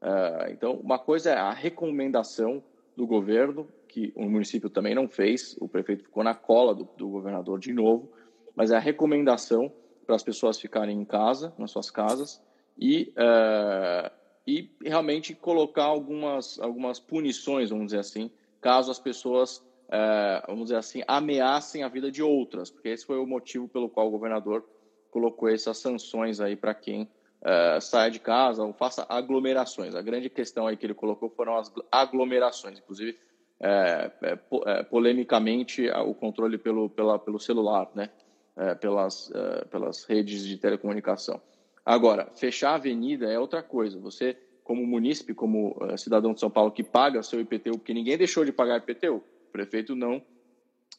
[0.00, 2.62] Uh, então, uma coisa é a recomendação
[2.96, 7.08] do governo, que o município também não fez, o prefeito ficou na cola do, do
[7.08, 8.10] governador de novo,
[8.54, 9.72] mas é a recomendação
[10.06, 12.42] para as pessoas ficarem em casa, nas suas casas,
[12.78, 14.10] e, uh,
[14.46, 20.76] e realmente colocar algumas, algumas punições, vamos dizer assim, caso as pessoas, uh, vamos dizer
[20.76, 24.64] assim, ameacem a vida de outras, porque esse foi o motivo pelo qual o governador
[25.12, 29.94] colocou essas sanções aí para quem uh, saia de casa ou faça aglomerações.
[29.94, 33.16] A grande questão aí que ele colocou foram as aglomerações, inclusive
[33.60, 38.10] é, é, polemicamente o controle pelo, pela, pelo celular, né?
[38.56, 39.32] É, pelas,
[39.70, 41.40] pelas redes de telecomunicação.
[41.86, 43.98] Agora, fechar a avenida é outra coisa.
[44.00, 48.44] Você, como munícipe, como cidadão de São Paulo que paga seu IPTU, porque ninguém deixou
[48.44, 50.22] de pagar IPTU, o prefeito não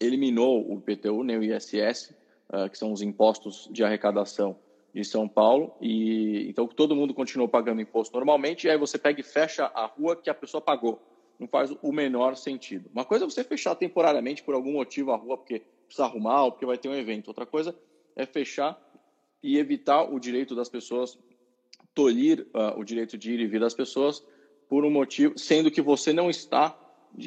[0.02, 2.16] eliminou o IPTU nem o ISS,
[2.72, 4.56] que são os impostos de arrecadação
[4.94, 9.20] de São Paulo, e então todo mundo continuou pagando imposto normalmente, e aí você pega
[9.20, 11.02] e fecha a rua que a pessoa pagou.
[11.40, 12.90] Não faz o menor sentido.
[12.94, 16.52] Uma coisa é você fechar temporariamente por algum motivo a rua, porque precisa arrumar ou
[16.52, 17.30] porque vai ter um evento.
[17.30, 17.76] Outra coisa
[18.16, 18.80] é fechar
[19.42, 21.18] e evitar o direito das pessoas,
[21.94, 24.24] tolir uh, o direito de ir e vir das pessoas
[24.70, 26.78] por um motivo, sendo que você não está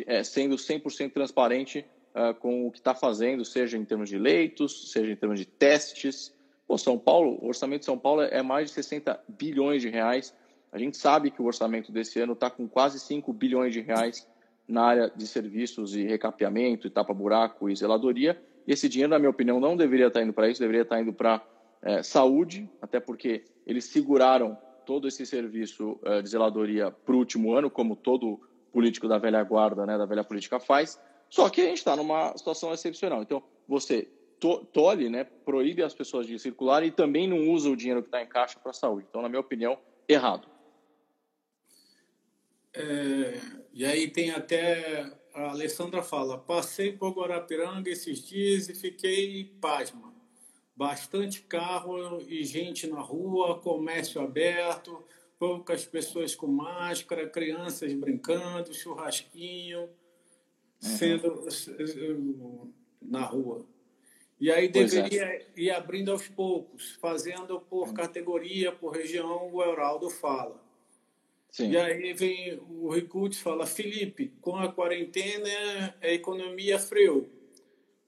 [0.06, 1.84] é, sendo 100% transparente
[2.16, 5.44] uh, com o que está fazendo, seja em termos de leitos, seja em termos de
[5.44, 6.34] testes.
[6.66, 10.34] Pô, São Paulo, o orçamento de São Paulo é mais de 60 bilhões de reais.
[10.72, 14.26] A gente sabe que o orçamento desse ano está com quase 5 bilhões de reais
[14.66, 18.40] na área de serviços e recapeamento, e tapa-buraco e zeladoria.
[18.66, 20.96] E esse dinheiro, na minha opinião, não deveria estar tá indo para isso, deveria estar
[20.96, 21.40] tá indo para
[21.82, 27.52] é, saúde, até porque eles seguraram todo esse serviço é, de zeladoria para o último
[27.52, 28.40] ano, como todo
[28.72, 31.00] político da velha guarda, né, da velha política faz.
[31.28, 33.22] Só que a gente está numa situação excepcional.
[33.22, 34.08] Então, você
[34.38, 38.08] to tolhe, né, proíbe as pessoas de circular e também não usa o dinheiro que
[38.08, 39.06] está em caixa para a saúde.
[39.08, 40.48] Então, na minha opinião, errado.
[42.74, 43.40] É,
[43.72, 50.14] e aí tem até a Alessandra fala: passei por Guarapiranga esses dias e fiquei pasma.
[50.74, 55.02] Bastante carro e gente na rua, comércio aberto,
[55.38, 59.88] poucas pessoas com máscara, crianças brincando, churrasquinho
[60.78, 61.46] sendo
[62.08, 62.72] uhum.
[63.02, 63.66] na rua.
[64.38, 65.02] E aí pois é.
[65.02, 65.46] deveria é.
[65.56, 70.62] ir abrindo aos poucos, fazendo por categoria, por região, o Heraldo fala.
[71.50, 71.70] Sim.
[71.70, 77.26] E aí vem o Ricucci fala, Felipe, com a quarentena a economia freou.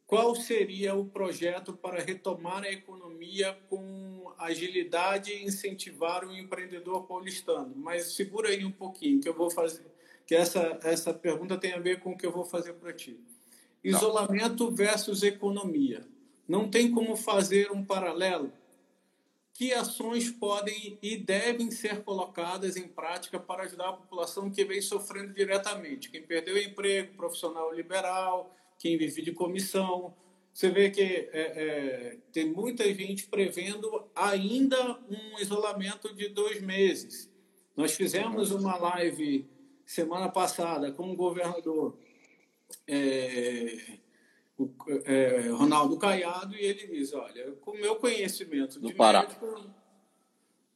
[0.07, 7.75] Qual seria o projeto para retomar a economia com agilidade e incentivar o empreendedor paulistano?
[7.77, 9.85] Mas segura aí um pouquinho, que eu vou fazer,
[10.29, 13.19] que essa, essa pergunta tem a ver com o que eu vou fazer para ti.
[13.83, 16.07] Isolamento versus economia.
[16.47, 18.53] Não tem como fazer um paralelo?
[19.55, 24.83] Que ações podem e devem ser colocadas em prática para ajudar a população que vem
[24.83, 26.11] sofrendo diretamente?
[26.11, 30.15] Quem perdeu o emprego, profissional liberal, quem vive de comissão.
[30.53, 37.33] Você vê que é, é, tem muita gente prevendo ainda um isolamento de dois meses.
[37.75, 39.49] Nós fizemos uma live
[39.89, 41.99] semana passada com o governador
[42.87, 43.99] é,
[44.59, 44.71] o,
[45.07, 49.23] é, Ronaldo Caiado e ele diz, olha, com o meu conhecimento de Pará.
[49.23, 49.65] médico,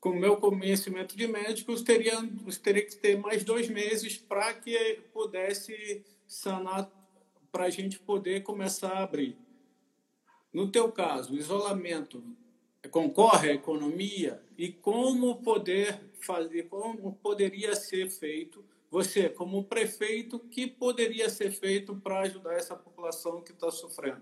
[0.00, 2.26] com o meu conhecimento de médicos, teria,
[2.62, 6.90] teria que ter mais dois meses para que pudesse sanar,
[7.52, 9.36] para a gente poder começar a abrir.
[10.50, 12.24] No teu caso, o isolamento
[12.90, 20.38] concorre à economia e como poder fazer, como poderia ser feito você, como prefeito, o
[20.38, 24.20] que poderia ser feito para ajudar essa população que está sofrendo?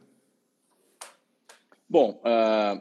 [1.89, 2.81] Bom, uh,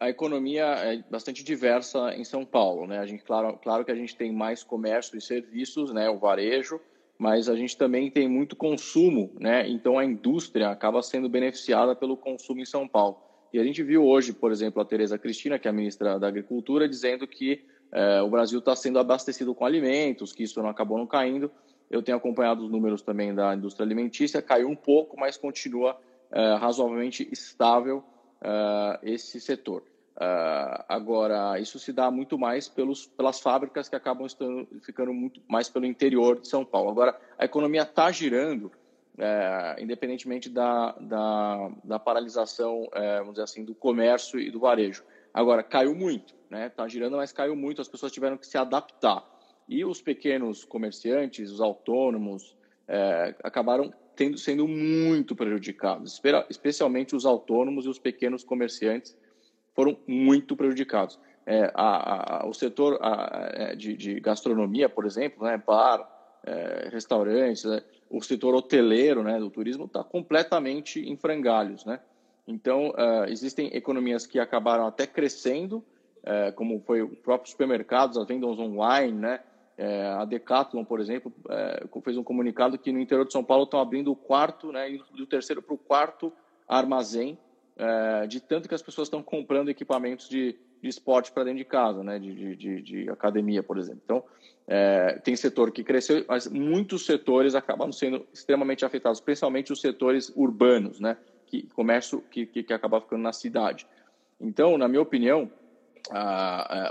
[0.00, 3.00] a economia é bastante diversa em São Paulo, né?
[3.00, 6.08] A gente, claro, claro que a gente tem mais comércio e serviços, né?
[6.08, 6.80] O varejo,
[7.18, 9.68] mas a gente também tem muito consumo, né?
[9.68, 13.18] Então a indústria acaba sendo beneficiada pelo consumo em São Paulo.
[13.52, 16.28] E a gente viu hoje, por exemplo, a Tereza Cristina, que é a ministra da
[16.28, 20.98] Agricultura, dizendo que é, o Brasil está sendo abastecido com alimentos, que isso não acabou
[20.98, 21.50] não caindo.
[21.90, 25.96] Eu tenho acompanhado os números também da indústria alimentícia, caiu um pouco, mas continua
[26.30, 28.02] é, razoavelmente estável
[28.42, 29.82] é, esse setor.
[30.18, 35.40] É, agora, isso se dá muito mais pelos, pelas fábricas que acabam estando, ficando muito
[35.46, 36.90] mais pelo interior de São Paulo.
[36.90, 38.72] Agora, a economia está girando,
[39.18, 45.04] é, independentemente da, da, da paralisação, é, vamos dizer assim, do comércio e do varejo.
[45.32, 46.68] Agora, caiu muito né?
[46.68, 49.24] Tá girando, mas caiu muito, as pessoas tiveram que se adaptar.
[49.68, 52.56] E os pequenos comerciantes, os autônomos,
[52.86, 59.16] é, acabaram tendo, sendo muito prejudicados, especialmente os autônomos e os pequenos comerciantes
[59.74, 61.18] foram muito prejudicados.
[61.44, 66.10] É, a, a, o setor a, é, de, de, gastronomia, por exemplo, né, bar,
[66.44, 72.00] é, restaurantes, né, o setor hoteleiro, né, do turismo, está completamente em frangalhos, né?
[72.46, 75.84] Então, uh, existem economias que acabaram até crescendo,
[76.26, 79.40] é, como foi o próprio supermercados, as vendas online, né?
[79.78, 83.64] É, a Decathlon, por exemplo, é, fez um comunicado que no interior de São Paulo
[83.64, 86.32] estão abrindo o quarto, né, do terceiro para o quarto
[86.66, 87.38] armazém,
[87.76, 91.64] é, de tanto que as pessoas estão comprando equipamentos de, de esporte para dentro de
[91.64, 94.00] casa, né, de, de, de, academia, por exemplo.
[94.04, 94.24] Então,
[95.22, 100.98] tem setor que cresceu, mas muitos setores acabam sendo extremamente afetados, principalmente os setores urbanos,
[100.98, 103.86] né, que comércio que, que, que acaba ficando na cidade.
[104.40, 105.50] Então, na minha opinião,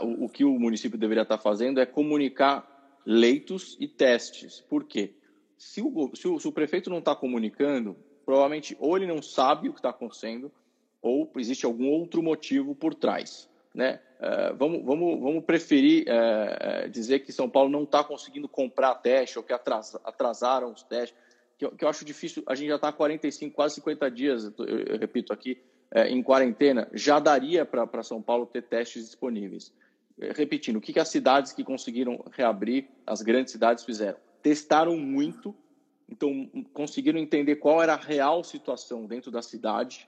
[0.02, 2.76] o, o, que o município deveria estar fazendo é comunicar
[3.06, 4.62] leitos e testes.
[4.62, 5.14] Por quê?
[5.58, 9.70] Se o, se o, se o prefeito não está comunicando, provavelmente ou ele não sabe
[9.70, 10.52] o que está acontecendo,
[11.02, 13.48] ou existe algum outro motivo por trás.
[13.74, 14.00] Né?
[14.20, 19.38] Uh, vamos, vamos, vamos preferir uh, dizer que São Paulo não está conseguindo comprar teste
[19.38, 21.16] ou que atras, atrasaram os testes,
[21.58, 22.42] que, que, eu acho difícil.
[22.48, 26.22] A gente já está há 45, quase 50 dias, eu, eu repito aqui, é, em
[26.22, 29.74] quarentena, já daria para São Paulo ter testes disponíveis.
[30.20, 34.18] É, repetindo, o que, que as cidades que conseguiram reabrir, as grandes cidades fizeram?
[34.42, 35.56] Testaram muito,
[36.10, 40.08] então conseguiram entender qual era a real situação dentro da cidade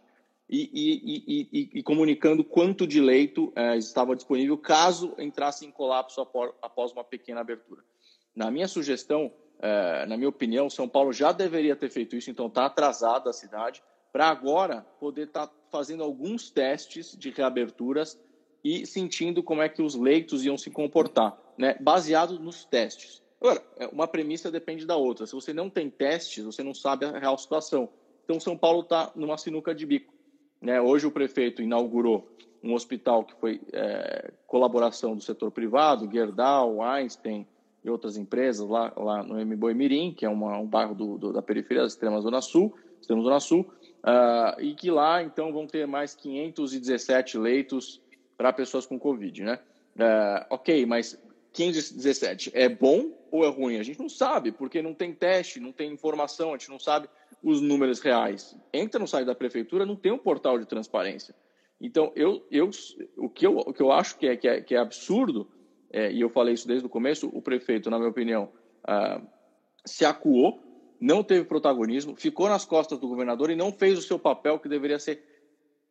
[0.49, 6.21] e, e, e, e comunicando quanto de leito é, estava disponível caso entrasse em colapso
[6.61, 7.83] após uma pequena abertura.
[8.35, 12.47] Na minha sugestão, é, na minha opinião, São Paulo já deveria ter feito isso, então
[12.47, 13.83] está atrasada a cidade,
[14.17, 18.19] para agora poder estar tá fazendo alguns testes de reaberturas
[18.63, 21.77] e sentindo como é que os leitos iam se comportar, né?
[21.79, 23.21] baseado nos testes.
[23.39, 25.27] Agora, é, uma premissa depende da outra.
[25.27, 27.89] Se você não tem testes, você não sabe a real situação.
[28.23, 30.11] Então, São Paulo está numa sinuca de bico.
[30.59, 30.81] Né?
[30.81, 32.27] Hoje, o prefeito inaugurou
[32.63, 37.45] um hospital que foi é, colaboração do setor privado, Gerdau, Einstein
[37.83, 41.31] e outras empresas lá, lá no Mboi Mirim, que é uma, um bairro do, do,
[41.31, 43.65] da periferia da extrema zona sul, extrema zona sul,
[44.07, 48.01] uh, e que lá, então, vão ter mais 517 leitos
[48.37, 49.59] para pessoas com Covid, né?
[49.95, 51.19] Uh, ok, mas
[51.53, 53.77] 517 é bom ou é ruim?
[53.77, 57.09] A gente não sabe, porque não tem teste, não tem informação, a gente não sabe
[57.43, 58.55] os números reais.
[58.73, 61.35] Entra no site da prefeitura, não tem um portal de transparência.
[61.79, 62.69] Então, eu, eu,
[63.17, 65.47] o, que eu, o que eu acho que é, que é, que é absurdo,
[65.91, 68.51] é, e eu falei isso desde o começo, o prefeito, na minha opinião,
[68.83, 69.21] ah,
[69.85, 70.59] se acuou,
[70.99, 74.69] não teve protagonismo, ficou nas costas do governador e não fez o seu papel que
[74.69, 75.23] deveria ser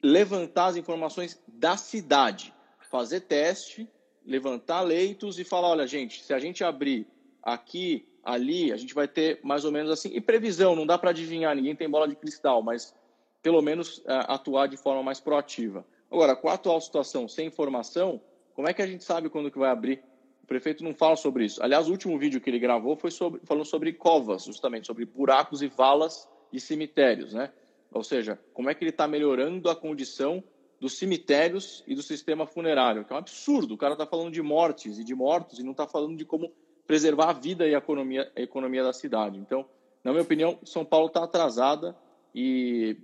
[0.02, 2.52] levantar as informações da cidade,
[2.90, 3.88] fazer teste,
[4.24, 7.06] levantar leitos e falar, olha, gente, se a gente abrir
[7.42, 10.10] aqui, ali, a gente vai ter mais ou menos assim.
[10.12, 12.92] E previsão, não dá para adivinhar, ninguém tem bola de cristal, mas
[13.40, 15.86] pelo menos uh, atuar de forma mais proativa.
[16.10, 18.20] Agora, com a atual situação sem informação,
[18.54, 20.02] como é que a gente sabe quando que vai abrir?
[20.46, 21.60] O prefeito não fala sobre isso.
[21.60, 25.66] Aliás, o último vídeo que ele gravou foi sobre, sobre covas, justamente, sobre buracos e
[25.66, 27.52] valas de cemitérios, né?
[27.92, 30.42] Ou seja, como é que ele está melhorando a condição
[30.80, 33.74] dos cemitérios e do sistema funerário, que é um absurdo.
[33.74, 36.52] O cara está falando de mortes e de mortos e não está falando de como
[36.86, 39.38] preservar a vida e a economia, a economia da cidade.
[39.38, 39.66] Então,
[40.04, 41.96] na minha opinião, São Paulo está atrasada
[42.32, 42.96] e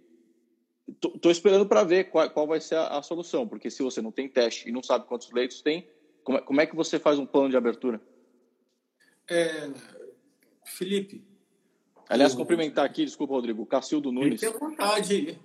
[0.89, 4.13] estou esperando para ver qual, qual, vai ser a, a, solução, porque se você não
[4.13, 5.89] tem teste e não sabe quantos leitos tem,
[6.25, 8.01] como é, como é que você faz um plano de abertura?
[9.31, 9.71] É,
[10.65, 11.25] Felipe.
[12.09, 12.37] Aliás, o...
[12.37, 14.41] cumprimentar aqui, desculpa, Rodrigo, Cacildo Nunes.
[14.41, 15.39] Fique à vontade.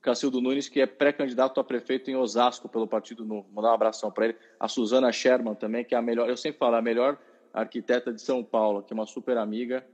[0.00, 3.48] Cacildo Nunes, que é pré-candidato a prefeito em Osasco pelo Partido Novo.
[3.52, 4.36] Mandar um abração para ele.
[4.60, 7.18] A Suzana Sherman também, que é a melhor, eu sempre falo, a melhor
[7.52, 9.84] arquiteta de São Paulo, que é uma super amiga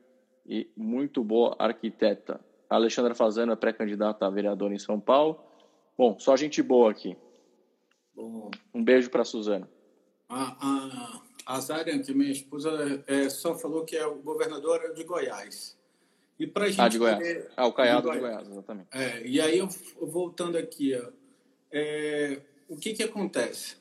[0.44, 2.40] e muito boa arquiteta.
[2.68, 5.44] A Alexandra Fazano é pré-candidata a vereadora em São Paulo.
[5.96, 7.16] Bom, só gente boa aqui.
[8.14, 8.50] Bom.
[8.74, 9.68] Um beijo para a Suzana.
[10.30, 15.04] A, a, a Zarian, que minha esposa, é, só falou que é o governador de
[15.04, 15.76] Goiás.
[16.38, 16.80] E para gente.
[16.80, 17.20] Ah, de Goiás.
[17.20, 18.88] É, ah, o Caiado de Goiás, de Goiás exatamente.
[18.92, 19.68] É, e aí, eu,
[20.00, 21.10] voltando aqui, ó,
[21.70, 23.80] é, o que, que acontece?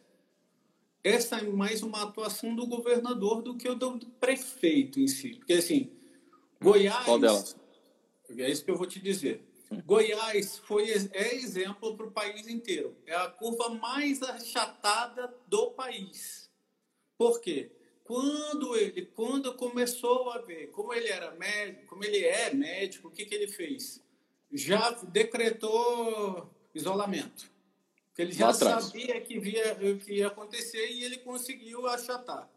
[1.03, 5.35] essa é mais uma atuação do governador do que o do prefeito em si.
[5.35, 5.89] Porque, assim,
[6.61, 7.05] Goiás.
[7.05, 7.55] Qual delas?
[8.37, 9.41] É isso que eu vou te dizer.
[9.85, 12.97] Goiás foi, é exemplo para o país inteiro.
[13.05, 16.49] É a curva mais achatada do país.
[17.17, 17.71] Por quê?
[18.03, 23.11] Quando ele, quando começou a ver como ele era médico, como ele é médico, o
[23.11, 24.03] que, que ele fez?
[24.51, 27.51] Já decretou isolamento.
[28.07, 32.49] Porque ele já sabia que, via, que ia acontecer e ele conseguiu achatar.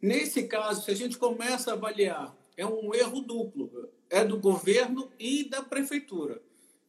[0.00, 3.90] Nesse caso, se a gente começa a avaliar, é um erro duplo.
[4.08, 6.40] É do governo e da prefeitura.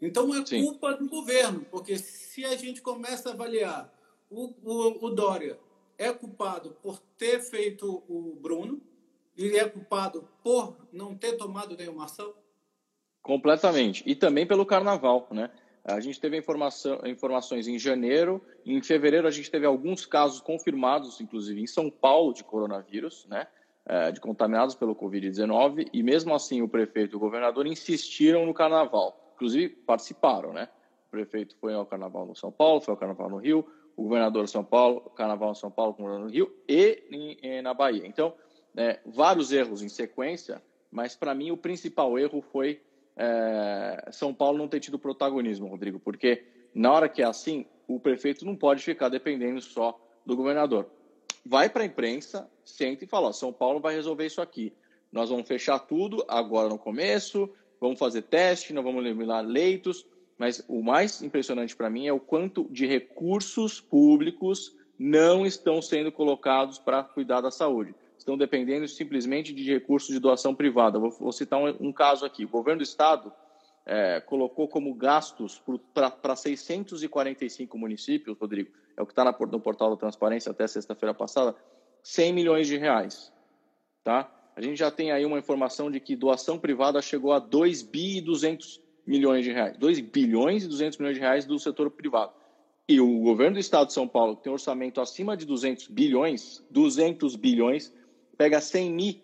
[0.01, 0.63] Então é Sim.
[0.63, 3.91] culpa do governo, porque se a gente começa a avaliar
[4.29, 5.57] o, o, o Dória
[5.97, 8.79] é culpado por ter feito o Bruno
[9.35, 12.33] e é culpado por não ter tomado nenhuma ação?
[13.21, 14.03] Completamente.
[14.05, 15.49] E também pelo carnaval, né?
[15.83, 21.21] A gente teve informação, informações em janeiro, em fevereiro a gente teve alguns casos confirmados,
[21.21, 23.47] inclusive em São Paulo, de coronavírus, né?
[23.89, 28.53] É, de contaminados pelo Covid-19, e mesmo assim o prefeito e o governador insistiram no
[28.53, 29.31] carnaval.
[29.35, 30.67] Inclusive participaram, né?
[31.07, 34.43] O prefeito foi ao carnaval no São Paulo, foi ao carnaval no Rio, o governador
[34.43, 38.05] de São Paulo, carnaval em São Paulo, governador no Rio e em, na Bahia.
[38.05, 38.33] Então,
[38.75, 42.81] é, vários erros em sequência, mas para mim o principal erro foi
[43.15, 46.43] é, São Paulo não ter tido protagonismo, Rodrigo, porque
[46.75, 50.87] na hora que é assim, o prefeito não pode ficar dependendo só do governador.
[51.45, 54.73] Vai para a imprensa, senta e fala: ó, São Paulo vai resolver isso aqui.
[55.11, 57.49] Nós vamos fechar tudo agora no começo,
[57.79, 60.05] vamos fazer teste, não vamos eliminar leitos.
[60.37, 66.11] Mas o mais impressionante para mim é o quanto de recursos públicos não estão sendo
[66.11, 67.95] colocados para cuidar da saúde
[68.27, 70.99] estão dependendo simplesmente de recursos de doação privada.
[70.99, 72.43] Vou, vou citar um, um, caso aqui.
[72.43, 73.31] O governo do estado
[73.85, 79.95] é, colocou como gastos para 645 municípios, Rodrigo, é o que está no portal da
[79.95, 81.55] transparência até sexta-feira passada,
[82.07, 83.33] 100 milhões de reais.
[84.01, 84.31] Tá?
[84.55, 88.19] A gente já tem aí uma informação de que doação privada chegou a 2 bi
[88.19, 89.75] e 200 milhões de reais.
[89.77, 92.31] 2 bilhões e 200 milhões de reais do setor privado.
[92.87, 95.89] E o governo do estado de São Paulo, que tem um orçamento acima de 200
[95.89, 97.93] bilhões, 200 bilhões,
[98.37, 99.15] pega 100 mil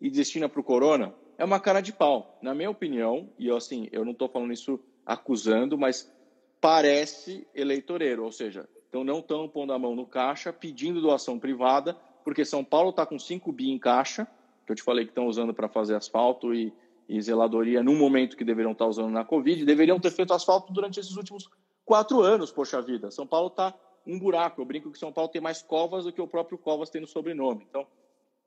[0.00, 2.38] e destina para o corona, é uma cara de pau.
[2.40, 6.10] Na minha opinião, e eu, assim, eu não estou falando isso acusando, mas
[6.58, 11.94] parece eleitoreiro, ou seja, então não estão pondo a mão no caixa, pedindo doação privada,
[12.30, 14.24] porque São Paulo está com 5 bi em caixa,
[14.64, 16.72] que eu te falei que estão usando para fazer asfalto e,
[17.08, 20.72] e zeladoria num momento que deveriam estar tá usando na Covid, deveriam ter feito asfalto
[20.72, 21.50] durante esses últimos
[21.84, 23.10] quatro anos, poxa vida.
[23.10, 23.74] São Paulo está
[24.06, 24.60] um buraco.
[24.60, 27.08] Eu brinco que São Paulo tem mais covas do que o próprio Covas tem no
[27.08, 27.66] sobrenome.
[27.68, 27.84] Então,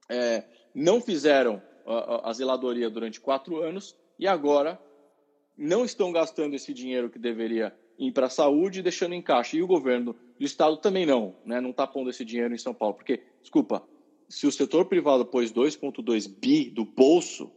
[0.10, 4.80] é, não fizeram a, a zeladoria durante quatro anos e agora
[5.58, 9.58] não estão gastando esse dinheiro que deveria ir para a saúde deixando em caixa.
[9.58, 11.62] E o governo do estado também não, né?
[11.62, 12.96] não está pondo esse dinheiro em São Paulo.
[12.96, 13.84] Porque, desculpa,
[14.28, 17.52] se o setor privado pôs 2,2 bi do bolso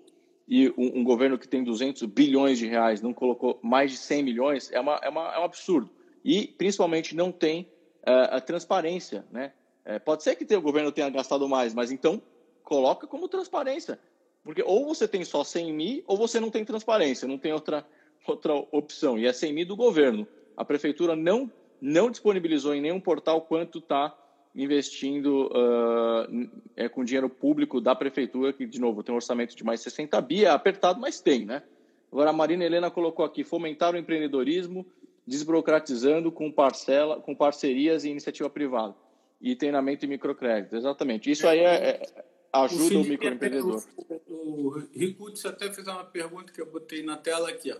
[0.48, 4.22] e um, um, governo que tem 200 bilhões de reais não colocou mais de 100
[4.22, 5.90] milhões, é, uma, é, uma, é um absurdo.
[6.24, 7.62] E, principalmente, não tem
[8.02, 9.24] uh, a transparência.
[9.30, 9.52] Né?
[9.84, 12.20] É, pode ser que o governo tenha gastado mais, mas então
[12.62, 13.98] coloca como transparência.
[14.42, 17.86] Porque ou você tem só 100 mil ou você não tem transparência, não tem outra,
[18.26, 19.18] outra opção.
[19.18, 20.26] E é 100 mil do governo.
[20.56, 21.50] A prefeitura não,
[21.80, 24.16] não disponibilizou em nenhum portal quanto está
[24.54, 29.62] investindo uh, é, com dinheiro público da prefeitura, que, de novo, tem um orçamento de
[29.62, 31.62] mais 60 bi, é apertado, mas tem, né?
[32.10, 34.86] Agora, a Marina Helena colocou aqui, fomentar o empreendedorismo,
[35.26, 38.94] desburocratizando com, parcela, com parcerias e iniciativa privada.
[39.38, 41.30] E treinamento e microcrédito, exatamente.
[41.30, 43.84] Isso aí é, é ajuda o, o microempreendedor.
[44.26, 47.76] O, o Ricutes até fez uma pergunta que eu botei na tela aqui, ó.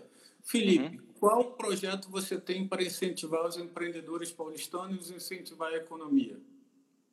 [0.47, 1.13] Felipe, uhum.
[1.19, 6.37] qual projeto você tem para incentivar os empreendedores paulistanos e incentivar a economia?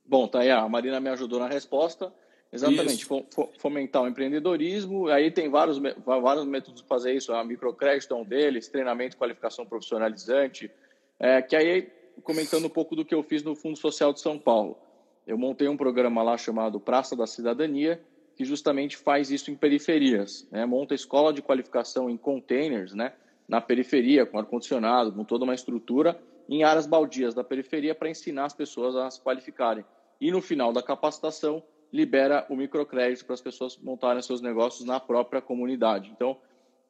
[0.04, 2.14] Bom, tá aí, a Marina me ajudou na resposta.
[2.52, 3.26] Exatamente, isso.
[3.58, 5.08] fomentar o empreendedorismo.
[5.08, 7.32] Aí tem vários, vários métodos de fazer isso.
[7.32, 10.70] A microcrédito é um deles, treinamento, qualificação profissionalizante.
[11.18, 11.90] É, que aí,
[12.22, 14.78] comentando um pouco do que eu fiz no Fundo Social de São Paulo.
[15.26, 18.00] Eu montei um programa lá chamado Praça da Cidadania,
[18.36, 20.46] que justamente faz isso em periferias.
[20.52, 20.64] Né?
[20.64, 23.14] Monta escola de qualificação em containers, né?
[23.48, 28.44] Na periferia, com ar-condicionado, com toda uma estrutura, em áreas baldias da periferia para ensinar
[28.44, 29.84] as pessoas a se qualificarem
[30.20, 34.98] e no final da capacitação libera o microcrédito para as pessoas montarem seus negócios na
[34.98, 36.10] própria comunidade.
[36.10, 36.38] Então,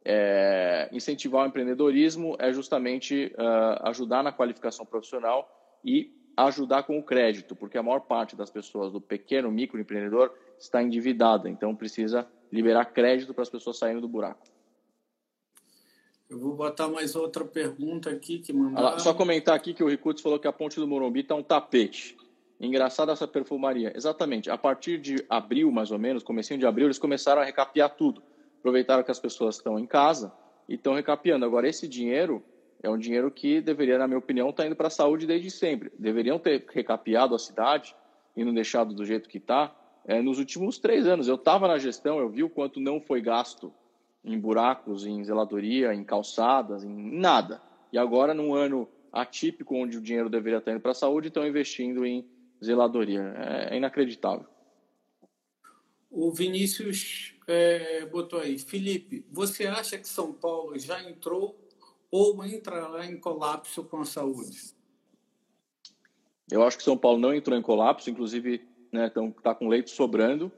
[0.05, 5.51] é, incentivar o empreendedorismo é justamente uh, ajudar na qualificação profissional
[5.85, 10.83] e ajudar com o crédito, porque a maior parte das pessoas do pequeno microempreendedor está
[10.83, 14.47] endividada, então precisa liberar crédito para as pessoas saindo do buraco.
[16.29, 18.99] Eu vou botar mais outra pergunta aqui que mandaram.
[18.99, 22.17] Só comentar aqui que o Ricuts falou que a ponte do Morumbi está um tapete.
[22.59, 23.93] Engraçada essa perfumaria.
[23.95, 24.51] Exatamente.
[24.51, 28.23] A partir de abril, mais ou menos, comecinho de abril, eles começaram a recapear tudo.
[28.59, 30.33] Aproveitaram que as pessoas estão em casa
[30.69, 31.45] e estão recapeando.
[31.45, 32.43] Agora, esse dinheiro
[32.83, 35.51] é um dinheiro que deveria, na minha opinião, estar tá indo para a saúde desde
[35.51, 35.93] sempre.
[35.99, 37.95] Deveriam ter recapeado a cidade
[38.35, 39.75] e não deixado do jeito que está
[40.07, 41.29] é, nos últimos três anos.
[41.29, 43.73] Eu estava na gestão, eu vi o quanto não foi gasto
[44.25, 47.61] em buracos, em zeladoria, em calçadas, em nada.
[47.93, 51.47] E agora, num ano atípico, onde o dinheiro deveria estar indo para a saúde, estão
[51.47, 52.27] investindo em
[52.63, 53.35] zeladoria.
[53.37, 54.47] É, é inacreditável.
[56.11, 61.59] O Vinícius é, botou aí, Felipe, você acha que São Paulo já entrou
[62.11, 64.73] ou entrará em colapso com a saúde?
[66.51, 69.91] Eu acho que São Paulo não entrou em colapso, inclusive está né, tá com leito
[69.91, 70.53] sobrando.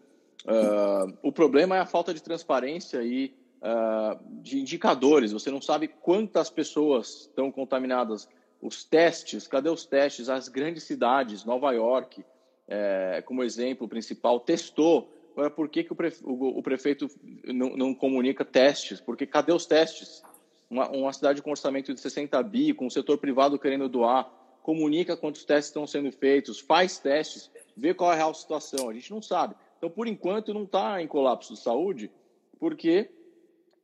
[0.44, 3.34] Uh, o problema é a falta de transparência e
[3.66, 5.32] uh, de indicadores.
[5.32, 8.28] Você não sabe quantas pessoas estão contaminadas
[8.60, 10.28] os testes, cadê os testes?
[10.28, 12.24] As grandes cidades, Nova York,
[12.68, 15.12] é, como exemplo principal, testou.
[15.32, 16.22] Agora, por que, que o, prefe...
[16.24, 17.08] o prefeito
[17.44, 19.00] não, não, comunica testes?
[19.00, 20.22] Porque cadê os testes?
[20.68, 24.28] Uma, uma, cidade com orçamento de 60 bi, com o setor privado querendo doar,
[24.62, 28.88] comunica quantos testes estão sendo feitos, faz testes, vê qual é a real situação.
[28.88, 29.54] A gente não sabe.
[29.78, 32.10] Então, por enquanto, não está em colapso de saúde,
[32.58, 33.10] porque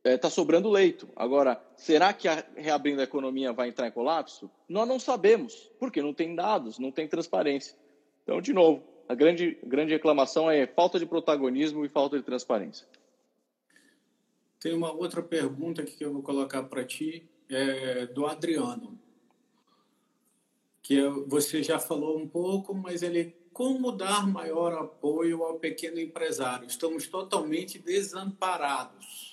[0.03, 1.07] está é, tá sobrando leito.
[1.15, 4.51] Agora, será que a, reabrindo a economia vai entrar em colapso?
[4.67, 7.75] Nós não sabemos, porque não tem dados, não tem transparência.
[8.23, 12.85] Então, de novo, a grande, grande reclamação é falta de protagonismo e falta de transparência.
[14.59, 18.99] Tem uma outra pergunta aqui que eu vou colocar para ti, é do Adriano,
[20.81, 25.99] que é, você já falou um pouco, mas ele como dar maior apoio ao pequeno
[25.99, 26.65] empresário?
[26.65, 29.32] Estamos totalmente desamparados.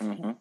[0.00, 0.34] Uhum.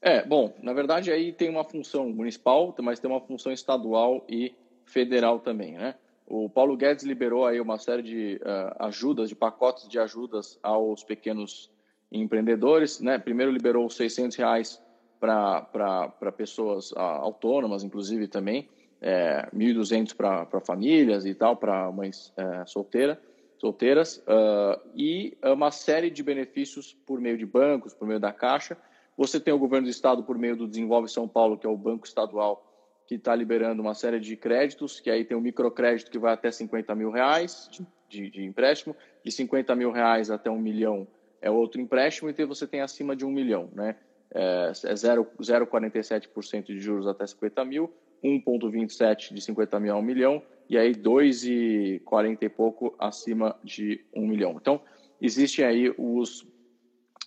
[0.00, 4.54] É, bom, na verdade aí tem uma função municipal, mas tem uma função estadual e
[4.84, 5.94] federal também, né?
[6.26, 11.02] O Paulo Guedes liberou aí uma série de uh, ajudas, de pacotes de ajudas aos
[11.02, 11.70] pequenos
[12.12, 13.18] empreendedores, né?
[13.18, 14.82] Primeiro liberou 600 reais
[15.18, 18.68] para pessoas uh, autônomas, inclusive também,
[19.00, 23.20] é, 1.200 para famílias e tal, para mães é, solteira,
[23.56, 28.76] solteiras, uh, e uma série de benefícios por meio de bancos, por meio da Caixa,
[29.18, 31.76] você tem o governo do estado por meio do Desenvolve São Paulo, que é o
[31.76, 32.64] banco estadual,
[33.04, 36.52] que está liberando uma série de créditos, que aí tem o microcrédito que vai até
[36.52, 38.94] 50 mil reais de, de, de empréstimo,
[39.24, 41.08] de 50 mil reais até um milhão
[41.40, 43.96] é outro empréstimo, e você tem acima de um milhão, né?
[44.30, 47.92] É 0,47% de juros até 50 mil,
[48.22, 54.26] 1,27 de 50 mil a 1 milhão, e aí 2,40 e pouco acima de 1
[54.26, 54.56] milhão.
[54.60, 54.80] Então,
[55.20, 56.46] existem aí os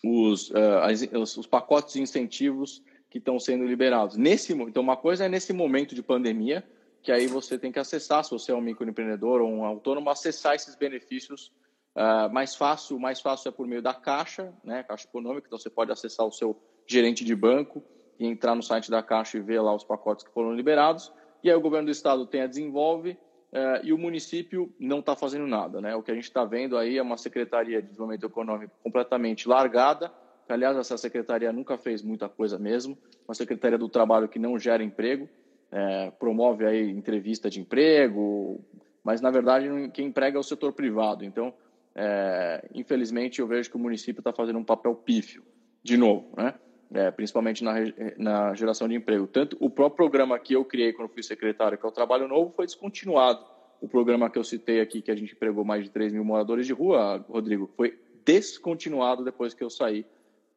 [0.04, 4.18] os, uh, as, os pacotes de incentivos que estão sendo liberados.
[4.18, 6.64] Nesse, então, uma coisa é nesse momento de pandemia,
[7.02, 10.56] que aí você tem que acessar, se você é um microempreendedor ou um autônomo, acessar
[10.56, 11.52] esses benefícios
[11.94, 15.70] Uh, mais fácil, mais fácil é por meio da Caixa, né, Caixa Econômica, então você
[15.70, 17.84] pode acessar o seu gerente de banco
[18.18, 21.12] e entrar no site da Caixa e ver lá os pacotes que foram liberados.
[21.44, 23.18] E aí o governo do estado tem a desenvolve
[23.54, 25.96] uh, e o município não está fazendo nada, né?
[25.96, 30.12] O que a gente está vendo aí é uma secretaria de desenvolvimento econômico completamente largada.
[30.50, 32.98] Aliás, essa secretaria nunca fez muita coisa mesmo.
[33.28, 35.30] Uma secretaria do trabalho que não gera emprego,
[35.72, 38.60] é, promove aí entrevista de emprego,
[39.04, 41.24] mas na verdade quem emprega é o setor privado.
[41.24, 41.54] Então
[41.96, 45.44] é, infelizmente, eu vejo que o município está fazendo um papel pífio,
[45.84, 46.54] de novo, né?
[46.94, 47.74] É, principalmente na,
[48.18, 49.26] na geração de emprego.
[49.26, 52.52] Tanto o próprio programa que eu criei quando fui secretário, que é o Trabalho Novo,
[52.54, 53.46] foi descontinuado.
[53.80, 56.68] O programa que eu citei aqui, que a gente empregou mais de 3 mil moradores
[56.68, 60.06] de rua, Rodrigo, foi descontinuado depois que eu saí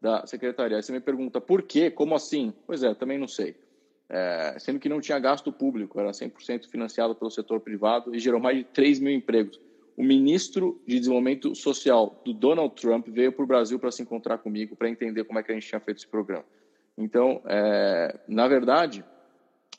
[0.01, 0.77] da secretaria.
[0.77, 1.91] Aí você me pergunta por quê?
[1.91, 2.53] Como assim?
[2.67, 3.55] Pois é, também não sei.
[4.09, 8.41] É, sendo que não tinha gasto público, era 100% financiado pelo setor privado e gerou
[8.41, 9.59] mais de 3 mil empregos
[9.97, 14.39] o ministro de Desenvolvimento Social do Donald Trump veio para o Brasil para se encontrar
[14.39, 16.45] comigo, para entender como é que a gente tinha feito esse programa.
[16.97, 19.05] Então, é, na verdade,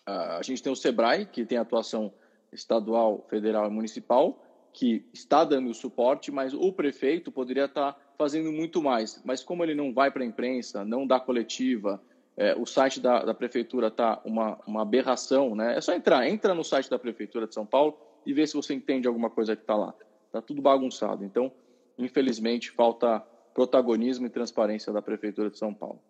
[0.06, 2.14] a gente tem o SEBRAE, que tem atuação
[2.52, 4.42] estadual, federal e municipal,
[4.72, 9.22] que está dando suporte, mas o prefeito poderia estar fazendo muito mais.
[9.26, 12.02] Mas como ele não vai para a imprensa, não dá coletiva,
[12.38, 15.78] é, o site da, da prefeitura está uma, uma aberração, né?
[15.78, 18.74] É só entrar, entra no site da prefeitura de São Paulo e ver se você
[18.74, 19.94] entende alguma coisa que está lá.
[20.26, 21.24] Está tudo bagunçado.
[21.24, 21.52] Então,
[21.98, 23.20] infelizmente, falta
[23.54, 26.02] protagonismo e transparência da Prefeitura de São Paulo.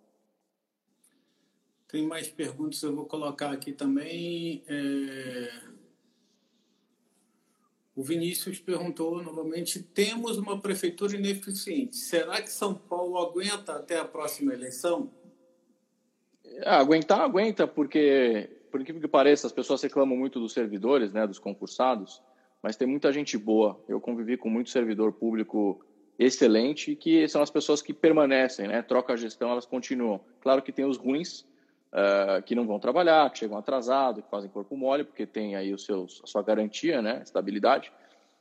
[1.88, 4.64] Tem mais perguntas, eu vou colocar aqui também.
[4.68, 5.76] É...
[7.96, 11.96] O Vinícius perguntou novamente: temos uma prefeitura ineficiente.
[11.96, 15.10] Será que São Paulo aguenta até a próxima eleição?
[16.64, 21.26] Ah, aguentar, aguenta, porque, por incrível que pareça, as pessoas reclamam muito dos servidores, né,
[21.26, 22.22] dos concursados
[22.66, 23.80] mas tem muita gente boa.
[23.88, 25.86] Eu convivi com muito servidor público
[26.18, 28.82] excelente, que são as pessoas que permanecem, né?
[28.82, 30.20] Troca a gestão, elas continuam.
[30.42, 31.42] Claro que tem os ruins,
[31.94, 35.72] uh, que não vão trabalhar, que chegam atrasados, que fazem corpo mole, porque tem aí
[35.76, 37.22] os seus, a sua garantia, né?
[37.24, 37.94] Estabilidade.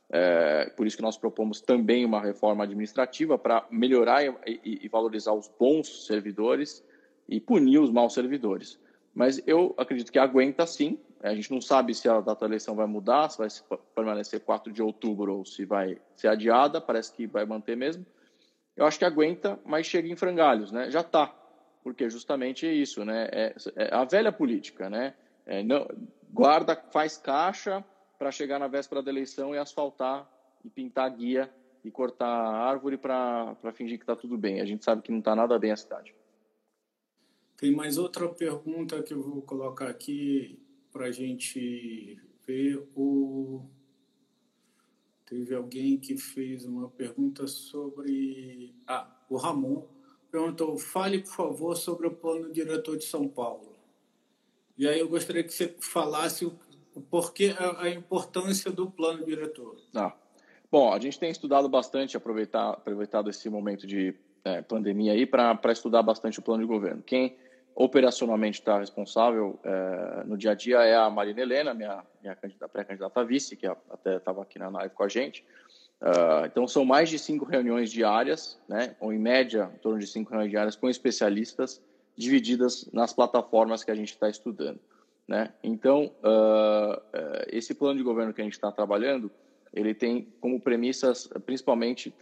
[0.09, 4.87] É, por isso que nós propomos também uma reforma administrativa para melhorar e, e, e,
[4.87, 6.83] valorizar os bons servidores
[7.29, 8.79] e punir os maus servidores.
[9.15, 12.75] Mas eu acredito que aguenta sim, a gente não sabe se a data da eleição
[12.75, 13.47] vai mudar, se vai
[13.95, 18.05] permanecer 4 de outubro ou se vai ser adiada, parece que vai manter mesmo.
[18.75, 20.91] Eu acho que aguenta, mas chega em frangalhos, né?
[20.91, 21.33] Já está,
[21.81, 23.29] porque justamente é isso, né?
[23.31, 25.13] É, é a velha política, né?
[25.45, 25.87] É, não,
[26.29, 27.83] guarda, faz caixa
[28.19, 30.29] para chegar na véspera da eleição e asfaltar
[30.63, 31.49] e pintar guia
[31.85, 34.59] e cortar árvore para fingir que está tudo bem.
[34.59, 36.13] A gente sabe que não está nada bem a cidade.
[37.57, 40.59] Tem mais outra pergunta que eu vou colocar aqui
[40.91, 43.65] para a gente ver o.
[45.25, 48.75] Teve alguém que fez uma pergunta sobre.
[48.85, 49.87] Ah, o Ramon
[50.29, 53.73] perguntou: fale, por favor, sobre o plano diretor de São Paulo.
[54.77, 59.77] E aí eu gostaria que você falasse o porquê, a, importância do plano diretor.
[59.95, 60.13] Ah.
[60.69, 65.71] Bom, a gente tem estudado bastante, aproveitar, aproveitado esse momento de é, pandemia aí para
[65.71, 67.01] estudar bastante o plano de governo.
[67.01, 67.37] Quem
[67.75, 72.35] operacionalmente está responsável é, no dia a dia é a Marina Helena, minha, minha
[72.71, 75.43] pré-candidata a vice, que até estava aqui na live com a gente.
[76.01, 80.07] Uh, então, são mais de cinco reuniões diárias, né, ou em média, em torno de
[80.07, 81.81] cinco reuniões diárias com especialistas,
[82.15, 84.79] divididas nas plataformas que a gente está estudando.
[85.27, 85.51] Né?
[85.63, 87.01] Então, uh,
[87.47, 89.31] esse plano de governo que a gente está trabalhando,
[89.73, 92.13] ele tem como premissas, principalmente,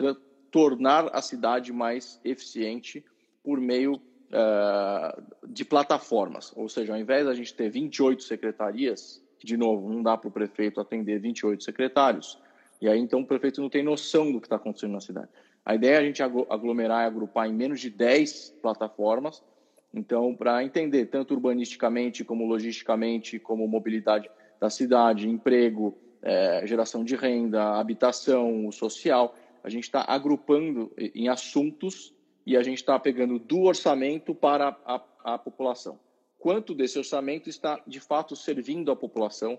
[0.50, 3.04] tornar a cidade mais eficiente
[3.44, 4.02] por meio
[4.34, 6.52] uh, de plataformas.
[6.56, 10.32] Ou seja, ao invés da gente ter 28 secretarias, de novo, não dá para o
[10.32, 12.40] prefeito atender 28 secretários,
[12.82, 15.30] e aí então o prefeito não tem noção do que está acontecendo na cidade.
[15.66, 19.44] A ideia é a gente aglomerar e agrupar em menos de 10 plataformas,
[19.94, 24.28] então, para entender tanto urbanisticamente, como logisticamente, como mobilidade
[24.60, 32.14] da cidade, emprego, é, geração de renda, habitação, social, a gente está agrupando em assuntos
[32.46, 36.00] e a gente está pegando do orçamento para a, a população.
[36.38, 39.58] Quanto desse orçamento está, de fato, servindo a população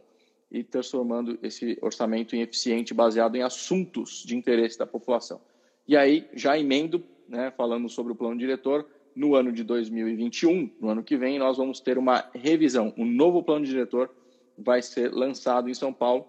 [0.51, 5.41] e transformando esse orçamento em eficiente, baseado em assuntos de interesse da população.
[5.89, 10.89] E aí, já emendo, né, falando sobre o plano diretor, no ano de 2021, no
[10.91, 12.93] ano que vem, nós vamos ter uma revisão.
[12.97, 14.11] Um novo plano diretor
[14.59, 16.27] vai ser lançado em São Paulo.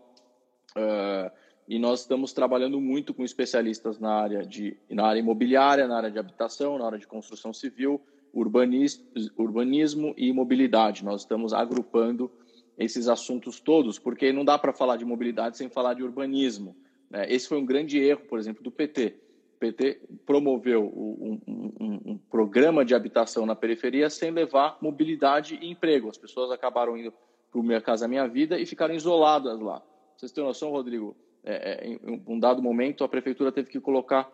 [0.75, 1.31] Uh,
[1.67, 6.11] e nós estamos trabalhando muito com especialistas na área de na área imobiliária, na área
[6.11, 7.99] de habitação, na área de construção civil,
[8.31, 9.05] urbanismo,
[9.37, 11.03] urbanismo e mobilidade.
[11.03, 12.29] Nós estamos agrupando
[12.77, 16.75] esses assuntos todos, porque não dá para falar de mobilidade sem falar de urbanismo,
[17.09, 17.31] Né?
[17.31, 19.15] Esse foi um grande erro, por exemplo, do PT.
[19.55, 25.71] O PT promoveu um, um, um, programa de habitação na periferia sem levar mobilidade e
[25.71, 26.09] emprego.
[26.09, 27.13] As pessoas acabaram indo
[27.49, 29.81] para o Minha Casa Minha Vida e ficaram isoladas lá.
[30.17, 31.15] Vocês têm noção, Rodrigo?
[31.45, 34.29] É, é, em um dado momento, a prefeitura teve que colocar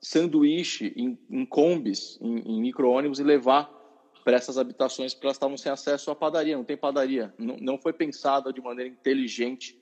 [0.00, 3.70] sanduíche em, em combis, em, em micro-ônibus e levar
[4.24, 7.32] para essas habitações porque elas estavam sem acesso à padaria, não tem padaria.
[7.38, 9.80] Não, não foi pensada de maneira inteligente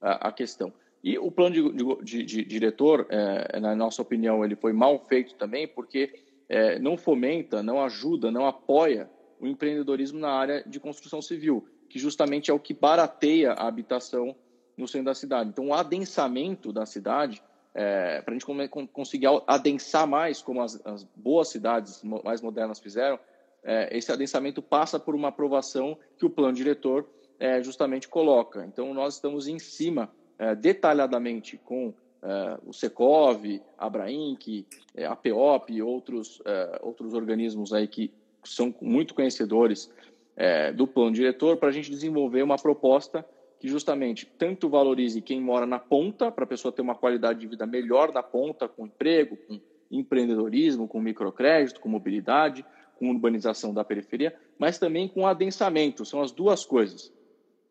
[0.00, 0.72] a, a questão.
[1.04, 5.34] E o plano de, de, de diretor, é, na nossa opinião, ele foi mal feito
[5.34, 6.12] também porque
[6.48, 9.08] é, não fomenta, não ajuda, não apoia
[9.38, 14.34] o empreendedorismo na área de construção civil, que justamente é o que barateia a habitação
[14.76, 15.50] no centro da cidade.
[15.50, 17.42] Então, o adensamento da cidade,
[17.74, 18.46] é, para a gente
[18.92, 23.18] conseguir adensar mais, como as, as boas cidades mais modernas fizeram,
[23.64, 27.08] é, esse adensamento passa por uma aprovação que o plano diretor
[27.38, 28.64] é, justamente coloca.
[28.64, 33.44] Então, nós estamos em cima, é, detalhadamente, com é, o Secov,
[33.76, 36.40] a Abrainc, é, a PEOP e outros,
[36.80, 38.12] outros organismos aí que
[38.44, 39.90] são muito conhecedores
[40.74, 43.24] do plano diretor, para a gente desenvolver uma proposta
[43.58, 47.46] que justamente tanto valorize quem mora na ponta, para a pessoa ter uma qualidade de
[47.46, 52.64] vida melhor na ponta, com emprego, com empreendedorismo, com microcrédito, com mobilidade,
[52.98, 56.04] com urbanização da periferia, mas também com adensamento.
[56.04, 57.12] São as duas coisas.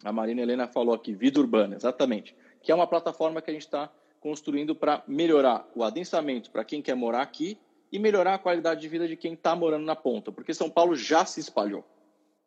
[0.03, 3.63] A Marina Helena falou aqui, vida urbana, exatamente, que é uma plataforma que a gente
[3.63, 7.57] está construindo para melhorar o adensamento para quem quer morar aqui
[7.91, 10.95] e melhorar a qualidade de vida de quem está morando na ponta, porque São Paulo
[10.95, 11.83] já se espalhou.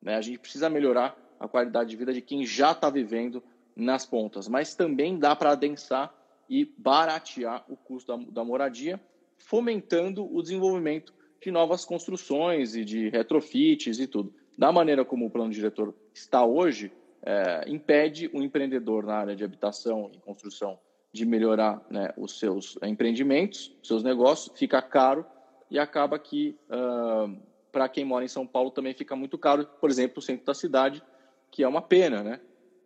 [0.03, 0.17] Né?
[0.17, 3.43] A gente precisa melhorar a qualidade de vida de quem já está vivendo
[3.77, 6.13] nas pontas, mas também dá para adensar
[6.49, 9.01] e baratear o custo da, da moradia,
[9.37, 14.35] fomentando o desenvolvimento de novas construções e de retrofits e tudo.
[14.57, 16.91] Da maneira como o plano diretor está hoje,
[17.23, 20.79] é, impede o empreendedor na área de habitação e construção
[21.13, 25.25] de melhorar né, os seus empreendimentos, seus negócios, fica caro
[25.71, 27.37] e acaba que, uh,
[27.73, 30.55] para quem mora em São Paulo, também fica muito caro, por exemplo, o centro da
[30.55, 31.03] cidade,
[31.51, 32.41] que é uma pena, né?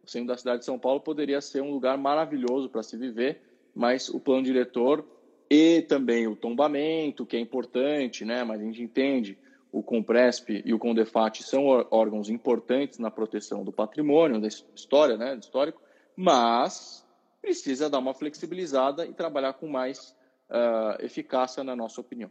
[0.05, 3.41] O centro da cidade de São Paulo poderia ser um lugar maravilhoso para se viver,
[3.75, 5.05] mas o plano diretor
[5.49, 8.43] e também o tombamento, que é importante, né?
[8.43, 9.39] mas a gente entende
[9.71, 15.35] o Compresp e o Condefat são órgãos importantes na proteção do patrimônio, da história, né,
[15.35, 15.81] do histórico,
[16.15, 17.07] mas
[17.41, 20.15] precisa dar uma flexibilizada e trabalhar com mais
[20.51, 22.31] uh, eficácia, na nossa opinião.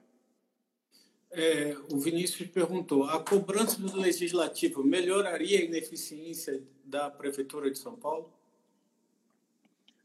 [1.32, 7.96] É, o Vinícius perguntou: a cobrança do legislativo melhoraria a ineficiência da Prefeitura de São
[7.96, 8.30] Paulo?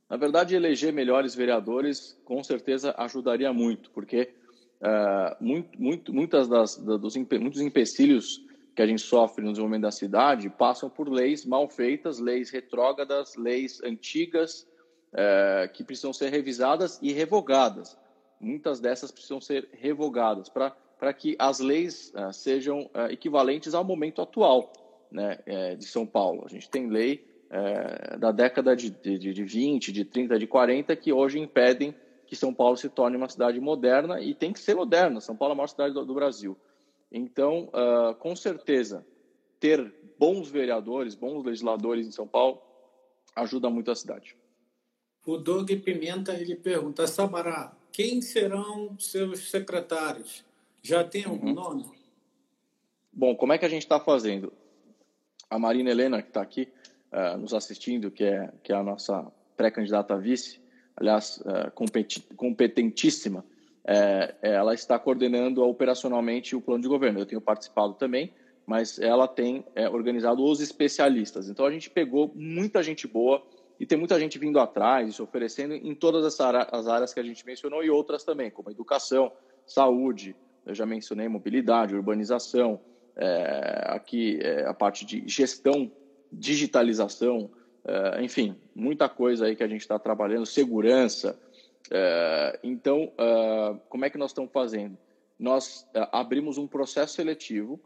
[0.09, 4.31] Na verdade, eleger melhores vereadores com certeza ajudaria muito, porque
[4.81, 8.45] uh, muito, muito, muitas das, dos muitos empecilhos
[8.77, 13.35] que a gente sofre no desenvolvimento da cidade passam por leis mal feitas, leis retrógradas,
[13.35, 14.65] leis antigas
[15.13, 17.99] uh, que precisam ser revisadas e revogadas.
[18.39, 20.77] Muitas dessas precisam ser revogadas para
[21.19, 24.73] que as leis uh, sejam equivalentes ao momento atual
[25.11, 25.39] né,
[25.79, 26.45] de São Paulo.
[26.45, 30.97] A gente tem lei é, da década de, de, de 20, de 30, de 40,
[30.97, 31.95] que hoje impedem
[32.27, 35.21] que São Paulo se torne uma cidade moderna e tem que ser moderna.
[35.21, 36.57] São Paulo é a maior cidade do, do Brasil.
[37.11, 39.07] Então, uh, com certeza,
[39.61, 42.61] ter bons vereadores, bons legisladores em São Paulo
[43.35, 44.37] ajuda muito a cidade.
[45.25, 50.45] O Doug Pimenta ele pergunta: Sabará, quem serão seus secretários?
[50.87, 51.55] Já tem algum uhum.
[51.55, 51.85] nome?
[53.13, 54.53] Bom, como é que a gente está fazendo?
[55.51, 56.69] A Marina Helena, que está aqui,
[57.13, 59.27] uh, nos assistindo, que é, que é a nossa
[59.57, 60.61] pré-candidata a vice,
[60.97, 61.73] aliás, uh,
[62.37, 63.45] competentíssima,
[63.85, 67.19] é, ela está coordenando operacionalmente o plano de governo.
[67.19, 68.33] Eu tenho participado também,
[68.65, 71.49] mas ela tem é, organizado os especialistas.
[71.49, 73.45] Então a gente pegou muita gente boa
[73.79, 77.45] e tem muita gente vindo atrás, se oferecendo em todas as áreas que a gente
[77.45, 79.33] mencionou e outras também, como educação,
[79.67, 80.35] saúde,
[80.67, 82.81] eu já mencionei mobilidade, urbanização,
[83.17, 85.91] é, aqui é, a parte de gestão
[86.33, 87.51] digitalização,
[87.85, 91.39] uh, enfim, muita coisa aí que a gente está trabalhando, segurança.
[91.87, 94.97] Uh, então, uh, como é que nós estamos fazendo?
[95.39, 97.79] Nós abrimos um processo seletivo,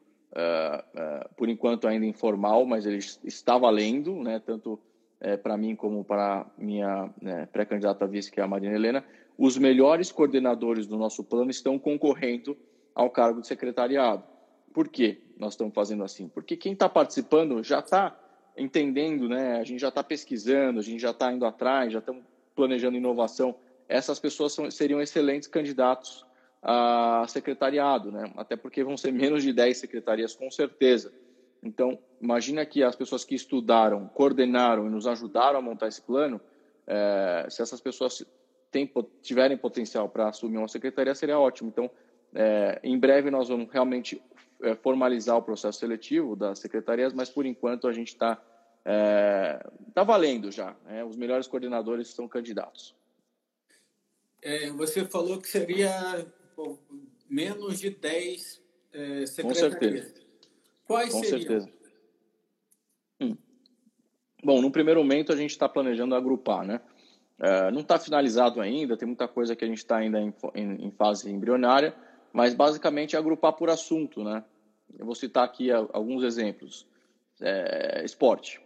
[1.36, 4.78] por enquanto ainda informal, mas ele está valendo, né, tanto
[5.42, 9.04] para mim como para minha né, pré-candidata vice, que é a Marina Helena.
[9.36, 12.56] Os melhores coordenadores do nosso plano estão concorrendo
[12.94, 14.24] ao cargo de secretariado.
[14.72, 16.28] Por que nós estamos fazendo assim?
[16.28, 18.16] Porque quem está participando já está
[18.56, 19.58] entendendo, né?
[19.58, 22.22] A gente já está pesquisando, a gente já está indo atrás, já estamos
[22.54, 23.54] planejando inovação.
[23.88, 26.24] Essas pessoas são, seriam excelentes candidatos
[26.62, 28.30] a secretariado, né?
[28.36, 31.12] Até porque vão ser menos de 10 secretarias, com certeza.
[31.62, 36.40] Então, imagina que as pessoas que estudaram, coordenaram e nos ajudaram a montar esse plano,
[36.86, 38.24] é, se essas pessoas
[39.22, 41.68] tiverem potencial para assumir uma secretaria, seria ótimo.
[41.68, 41.90] Então,
[42.34, 44.22] é, em breve nós vamos realmente
[44.62, 48.40] é, formalizar o processo seletivo das secretarias, mas por enquanto a gente está
[48.84, 49.64] é,
[49.94, 50.76] tá valendo já.
[50.84, 51.04] Né?
[51.04, 52.94] Os melhores coordenadores são candidatos.
[54.42, 56.26] É, você falou que seria
[56.56, 56.78] pô,
[57.28, 58.62] menos de 10
[58.92, 59.34] é, secretarias.
[59.42, 60.14] Com certeza.
[60.86, 61.40] Quais Com seriam?
[61.40, 61.72] certeza.
[63.20, 63.36] Hum.
[64.42, 66.80] Bom, no primeiro momento a gente está planejando agrupar, né?
[67.38, 70.86] É, não está finalizado ainda, tem muita coisa que a gente está ainda em, em,
[70.86, 71.94] em, fase embrionária,
[72.32, 74.44] mas basicamente é agrupar por assunto, né?
[74.98, 76.86] Eu vou citar aqui alguns exemplos.
[77.40, 78.60] É, esporte.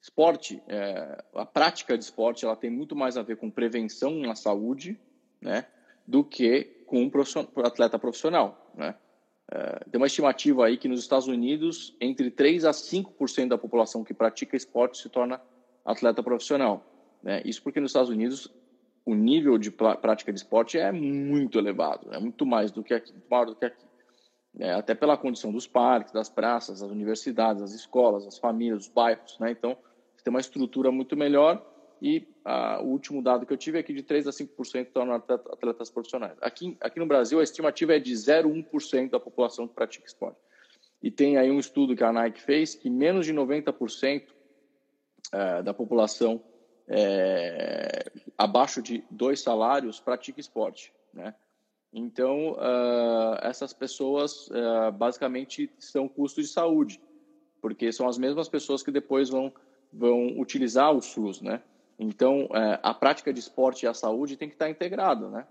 [0.00, 4.34] Esporte, é, a prática de esporte, ela tem muito mais a ver com prevenção na
[4.34, 4.98] saúde,
[5.40, 5.66] né?
[6.06, 7.10] Do que com um
[7.64, 8.94] atleta profissional, né?
[9.50, 14.04] É, tem uma estimativa aí que nos Estados Unidos, entre 3 a 5% da população
[14.04, 15.40] que pratica esporte se torna
[15.84, 16.84] atleta profissional.
[17.22, 17.40] Né?
[17.44, 18.52] Isso porque nos Estados Unidos
[19.08, 23.14] o nível de prática de esporte é muito elevado, é muito mais do que aqui,
[23.30, 23.86] maior do que aqui.
[24.58, 28.88] É, até pela condição dos parques, das praças, das universidades, das escolas, das famílias, dos
[28.88, 29.38] bairros.
[29.38, 29.52] Né?
[29.52, 29.78] Então,
[30.22, 31.64] tem uma estrutura muito melhor
[32.02, 32.28] e
[32.80, 36.36] o último dado que eu tive é que de 3 a 5% tornam atletas profissionais.
[36.42, 40.38] Aqui, aqui no Brasil, a estimativa é de 0,1% da população que pratica esporte.
[41.02, 44.24] E tem aí um estudo que a Nike fez que menos de 90%
[45.32, 46.42] é, da população
[46.86, 48.04] é,
[48.38, 51.34] abaixo de dois salários pratica esporte, né?
[51.92, 57.00] Então, uh, essas pessoas uh, basicamente são custos de saúde,
[57.60, 59.52] porque são as mesmas pessoas que depois vão,
[59.92, 61.62] vão utilizar o SUS, né?
[61.98, 65.46] Então, uh, a prática de esporte e a saúde tem que estar integrada, né?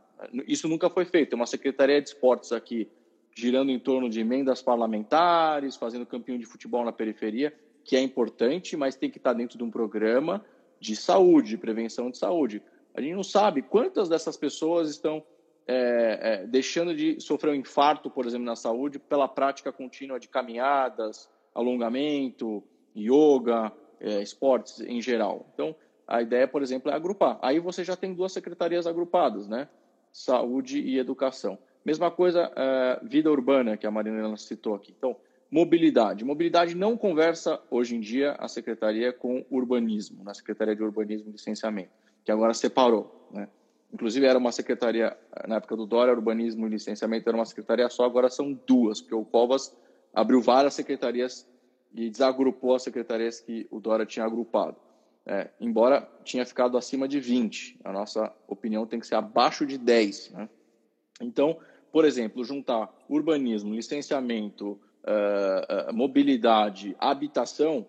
[0.47, 1.31] Isso nunca foi feito.
[1.31, 2.89] Tem uma secretaria de esportes aqui
[3.35, 8.75] girando em torno de emendas parlamentares, fazendo campeão de futebol na periferia, que é importante,
[8.75, 10.43] mas tem que estar dentro de um programa
[10.79, 12.63] de saúde, de prevenção de saúde.
[12.97, 15.23] A gente não sabe quantas dessas pessoas estão
[15.67, 20.27] é, é, deixando de sofrer um infarto, por exemplo, na saúde, pela prática contínua de
[20.27, 22.63] caminhadas, alongamento,
[22.95, 25.47] yoga, é, esportes em geral.
[25.53, 25.75] Então,
[26.07, 27.37] a ideia, por exemplo, é agrupar.
[27.43, 29.69] Aí você já tem duas secretarias agrupadas, né?
[30.11, 31.59] Saúde e educação.
[31.85, 34.91] Mesma coisa, é, vida urbana, que a Marina citou aqui.
[34.97, 35.15] Então,
[35.49, 36.25] Mobilidade.
[36.25, 41.31] Mobilidade não conversa hoje em dia a secretaria com urbanismo, na Secretaria de Urbanismo e
[41.31, 41.89] Licenciamento,
[42.27, 43.29] que agora separou.
[43.31, 43.47] Né?
[43.93, 45.17] Inclusive era uma secretaria,
[45.47, 49.15] na época do Dória, Urbanismo e Licenciamento era uma secretaria só, agora são duas, porque
[49.15, 49.73] o Covas
[50.13, 51.47] abriu várias secretarias
[51.93, 54.75] e desagrupou as secretarias que o Dória tinha agrupado.
[55.25, 59.77] É, embora tinha ficado acima de 20, a nossa opinião tem que ser abaixo de
[59.77, 60.31] 10.
[60.31, 60.49] Né?
[61.21, 61.57] Então,
[61.93, 67.85] por exemplo, juntar urbanismo, licenciamento, uh, mobilidade, habitação,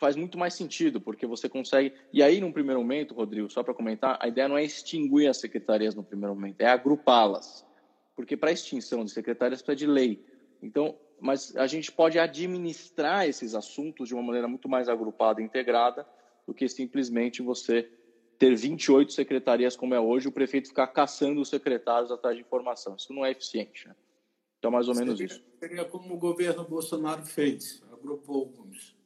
[0.00, 1.92] faz muito mais sentido, porque você consegue.
[2.10, 5.36] E aí, num primeiro momento, Rodrigo, só para comentar, a ideia não é extinguir as
[5.36, 7.66] secretarias no primeiro momento, é agrupá-las.
[8.16, 10.24] Porque para extinção de secretarias precisa de lei.
[10.62, 15.44] Então, mas a gente pode administrar esses assuntos de uma maneira muito mais agrupada e
[15.44, 16.06] integrada
[16.46, 17.86] do que simplesmente você
[18.38, 22.96] ter 28 secretarias como é hoje, o prefeito ficar caçando os secretários atrás de informação.
[22.96, 23.86] Isso não é eficiente.
[23.86, 23.94] Né?
[24.58, 25.44] Então, mais ou menos seria, isso.
[25.58, 28.98] Seria como o governo Bolsonaro fez, agrupou alguns.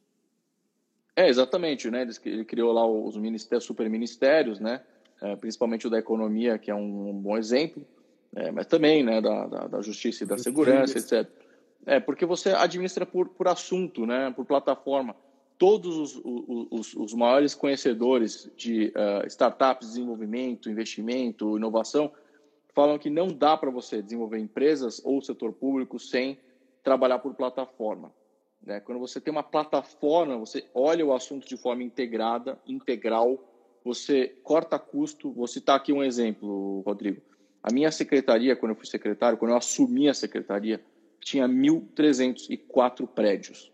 [1.16, 2.06] É, exatamente, né?
[2.24, 4.80] Ele criou lá os ministérios, superministérios, né?
[5.22, 7.86] É, principalmente o da economia, que é um, bom exemplo,
[8.34, 11.30] é, mas também, né, da, da, da justiça e da segurança, etc.
[11.86, 15.14] É, porque você administra por, por assunto, né, por plataforma.
[15.56, 22.10] Todos os, os, os maiores conhecedores de uh, startups, desenvolvimento, investimento, inovação,
[22.74, 26.38] falam que não dá para você desenvolver empresas ou setor público sem
[26.82, 28.12] trabalhar por plataforma.
[28.64, 28.80] Né?
[28.80, 33.38] Quando você tem uma plataforma, você olha o assunto de forma integrada, integral,
[33.84, 35.30] você corta custo.
[35.32, 37.20] Vou citar aqui um exemplo, Rodrigo.
[37.62, 40.84] A minha secretaria, quando eu fui secretário, quando eu assumi a secretaria,
[41.20, 43.72] tinha 1.304 prédios,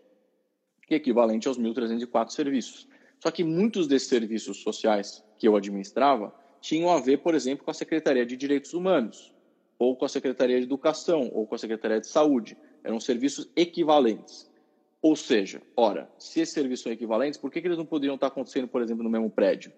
[0.87, 2.87] que é equivalente aos 1.304 serviços.
[3.19, 7.71] Só que muitos desses serviços sociais que eu administrava tinham a ver, por exemplo, com
[7.71, 9.33] a Secretaria de Direitos Humanos,
[9.77, 12.57] ou com a Secretaria de Educação, ou com a Secretaria de Saúde.
[12.83, 14.50] Eram serviços equivalentes.
[15.01, 18.27] Ou seja, ora, se esses serviços são equivalentes, por que, que eles não poderiam estar
[18.27, 19.71] acontecendo, por exemplo, no mesmo prédio?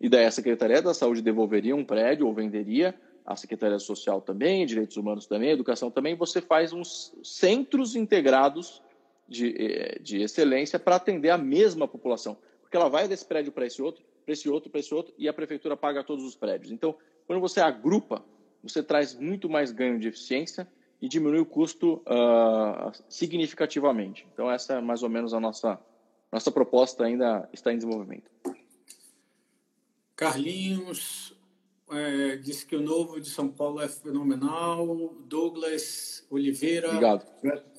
[0.00, 2.94] E daí a Secretaria da Saúde devolveria um prédio ou venderia,
[3.24, 8.82] a Secretaria Social também, Direitos Humanos também, Educação também, você faz uns centros integrados
[9.28, 12.36] de, eh, de excelência para atender a mesma população.
[12.60, 15.28] Porque ela vai desse prédio para esse outro, para esse outro, para esse outro, e
[15.28, 16.72] a prefeitura paga todos os prédios.
[16.72, 16.96] Então,
[17.26, 18.24] quando você agrupa,
[18.62, 20.68] você traz muito mais ganho de eficiência
[21.04, 24.26] e diminui o custo uh, significativamente.
[24.32, 25.78] Então, essa é mais ou menos a nossa,
[26.32, 28.30] nossa proposta, ainda está em desenvolvimento.
[30.16, 31.36] Carlinhos,
[31.90, 35.14] é, disse que o novo de São Paulo é fenomenal.
[35.26, 37.26] Douglas Oliveira, Obrigado.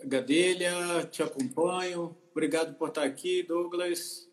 [0.03, 2.15] Gadelha, te acompanho.
[2.31, 4.29] Obrigado por estar aqui, Douglas.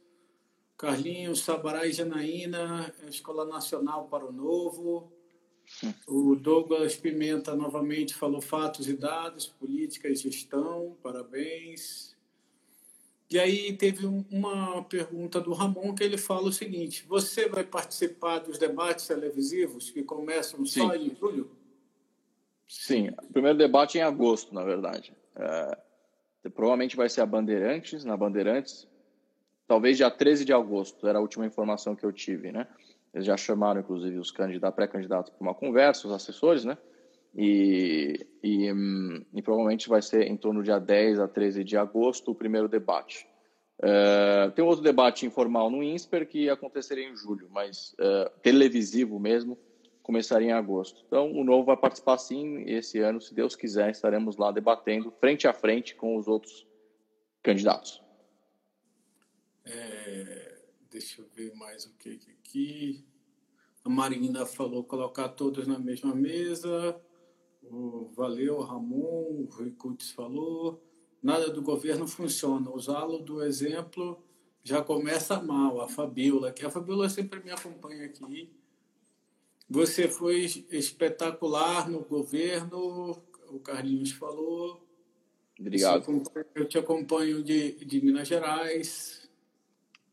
[0.76, 5.10] Carlinhos, Sabará e Janaína, Escola Nacional para o Novo.
[6.06, 12.12] O Douglas Pimenta novamente falou fatos e dados, política e gestão, parabéns.
[13.30, 18.40] E aí teve uma pergunta do Ramon que ele fala o seguinte: você vai participar
[18.40, 20.80] dos debates televisivos que começam Sim.
[20.80, 21.50] só em julho?
[22.68, 25.14] Sim, o primeiro debate é em agosto, na verdade.
[25.36, 25.78] É,
[26.50, 28.86] provavelmente vai ser a Bandeirantes, na Bandeirantes,
[29.66, 32.66] talvez dia 13 de agosto, era a última informação que eu tive, né?
[33.12, 36.78] Eles já chamaram, inclusive, os candidatos, pré-candidatos para uma conversa, os assessores, né?
[37.34, 41.76] E, e, hum, e, provavelmente vai ser em torno do dia 10 a 13 de
[41.76, 43.26] agosto o primeiro debate.
[43.78, 49.58] Uh, tem outro debate informal no INSPER que aconteceria em julho, mas uh, televisivo mesmo
[50.02, 51.02] começaria em agosto.
[51.06, 55.48] Então, o Novo vai participar sim esse ano, se Deus quiser, estaremos lá debatendo frente
[55.48, 56.66] a frente com os outros
[57.42, 58.02] candidatos.
[59.64, 60.51] É,
[60.92, 63.04] deixa eu ver mais o que aqui.
[63.84, 67.00] A Marina falou colocar todos na mesma mesa.
[67.62, 70.82] O Valeu, Ramon, o Rui Kutz falou.
[71.22, 72.70] Nada do governo funciona.
[72.70, 74.22] Usá-lo do exemplo
[74.62, 75.80] já começa mal.
[75.80, 78.52] A Fabiola, que a Fabiola sempre me acompanha aqui.
[79.68, 84.86] Você foi espetacular no governo, o Carlinhos falou.
[85.58, 86.22] Obrigado.
[86.54, 89.21] Eu te acompanho de, de Minas Gerais.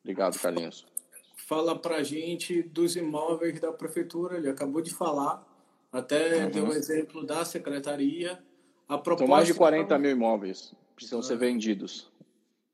[0.09, 0.87] Obrigado, Carlinhos.
[1.35, 5.47] Fala para gente dos imóveis da prefeitura, ele acabou de falar.
[5.91, 6.49] Até uhum.
[6.49, 8.43] deu um exemplo da secretaria.
[8.87, 12.11] A proposta São mais de 40 mil imóveis precisam ser vendidos.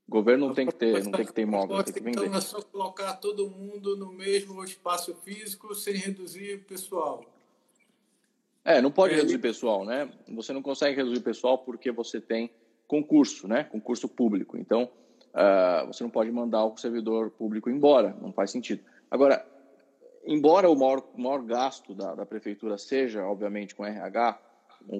[0.08, 2.26] O governo não tem que ter, não tem que ter imóvel, tem que vender.
[2.26, 7.26] Então é só colocar todo mundo no mesmo espaço físico sem reduzir o pessoal.
[8.64, 10.10] É, não pode é, reduzir pessoal, né?
[10.30, 12.50] Você não consegue reduzir pessoal porque você tem
[12.88, 13.66] concurso, né?
[13.66, 14.58] Concurso público.
[14.58, 14.90] Então,
[15.36, 18.84] uh, você não pode mandar o servidor público embora, não faz sentido.
[19.12, 19.46] Agora,
[20.26, 24.40] embora o maior, maior gasto da, da prefeitura seja, obviamente, com RH,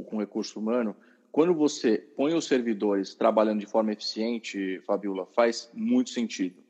[0.08, 0.96] com recurso humano,
[1.32, 6.64] quando você põe os servidores trabalhando de forma eficiente, Fabiola, faz muito sentido.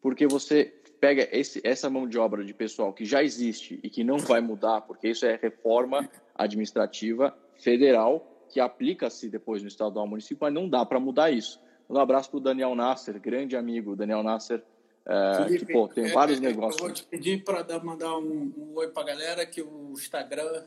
[0.00, 4.02] Porque você pega esse, essa mão de obra de pessoal que já existe e que
[4.02, 10.50] não vai mudar, porque isso é reforma administrativa federal que aplica-se depois no estadual municipal,
[10.50, 11.60] mas não dá para mudar isso.
[11.88, 14.62] Um abraço para o Daniel Nasser, grande amigo, Daniel Nasser,
[15.06, 16.80] é, Felipe, que pô, tem vários é, negócios.
[16.80, 20.64] Eu vou te pedir para mandar um, um oi para a galera que o Instagram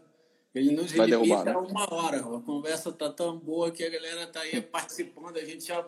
[0.54, 1.56] ele nos Vai limita né?
[1.56, 2.20] uma hora.
[2.20, 5.38] A conversa tá tão boa que a galera tá aí participando.
[5.38, 5.86] A gente já,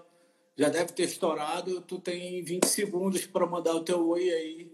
[0.56, 1.82] já deve ter estourado.
[1.82, 4.72] Tu tem 20 segundos para mandar o teu oi aí,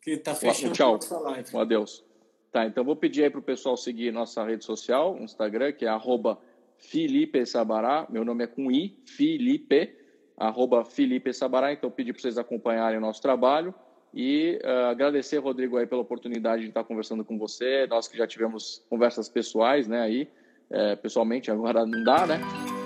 [0.00, 0.94] que tá fechando Tchau.
[0.94, 1.56] nossa live.
[1.56, 2.04] Um adeus.
[2.50, 6.38] Tá, então vou pedir aí pro pessoal seguir nossa rede social, Instagram, que é arroba
[6.78, 8.06] Felipe Sabará.
[8.08, 9.94] Meu nome é com I, Felipe,
[10.36, 11.72] arroba Felipe Sabará.
[11.72, 13.74] Então pedir para vocês acompanharem o nosso trabalho.
[14.14, 17.86] E uh, agradecer, Rodrigo, aí pela oportunidade de estar conversando com você.
[17.86, 20.28] Nós que já tivemos conversas pessoais, né, aí,
[20.70, 22.77] é, pessoalmente, agora não dá, né?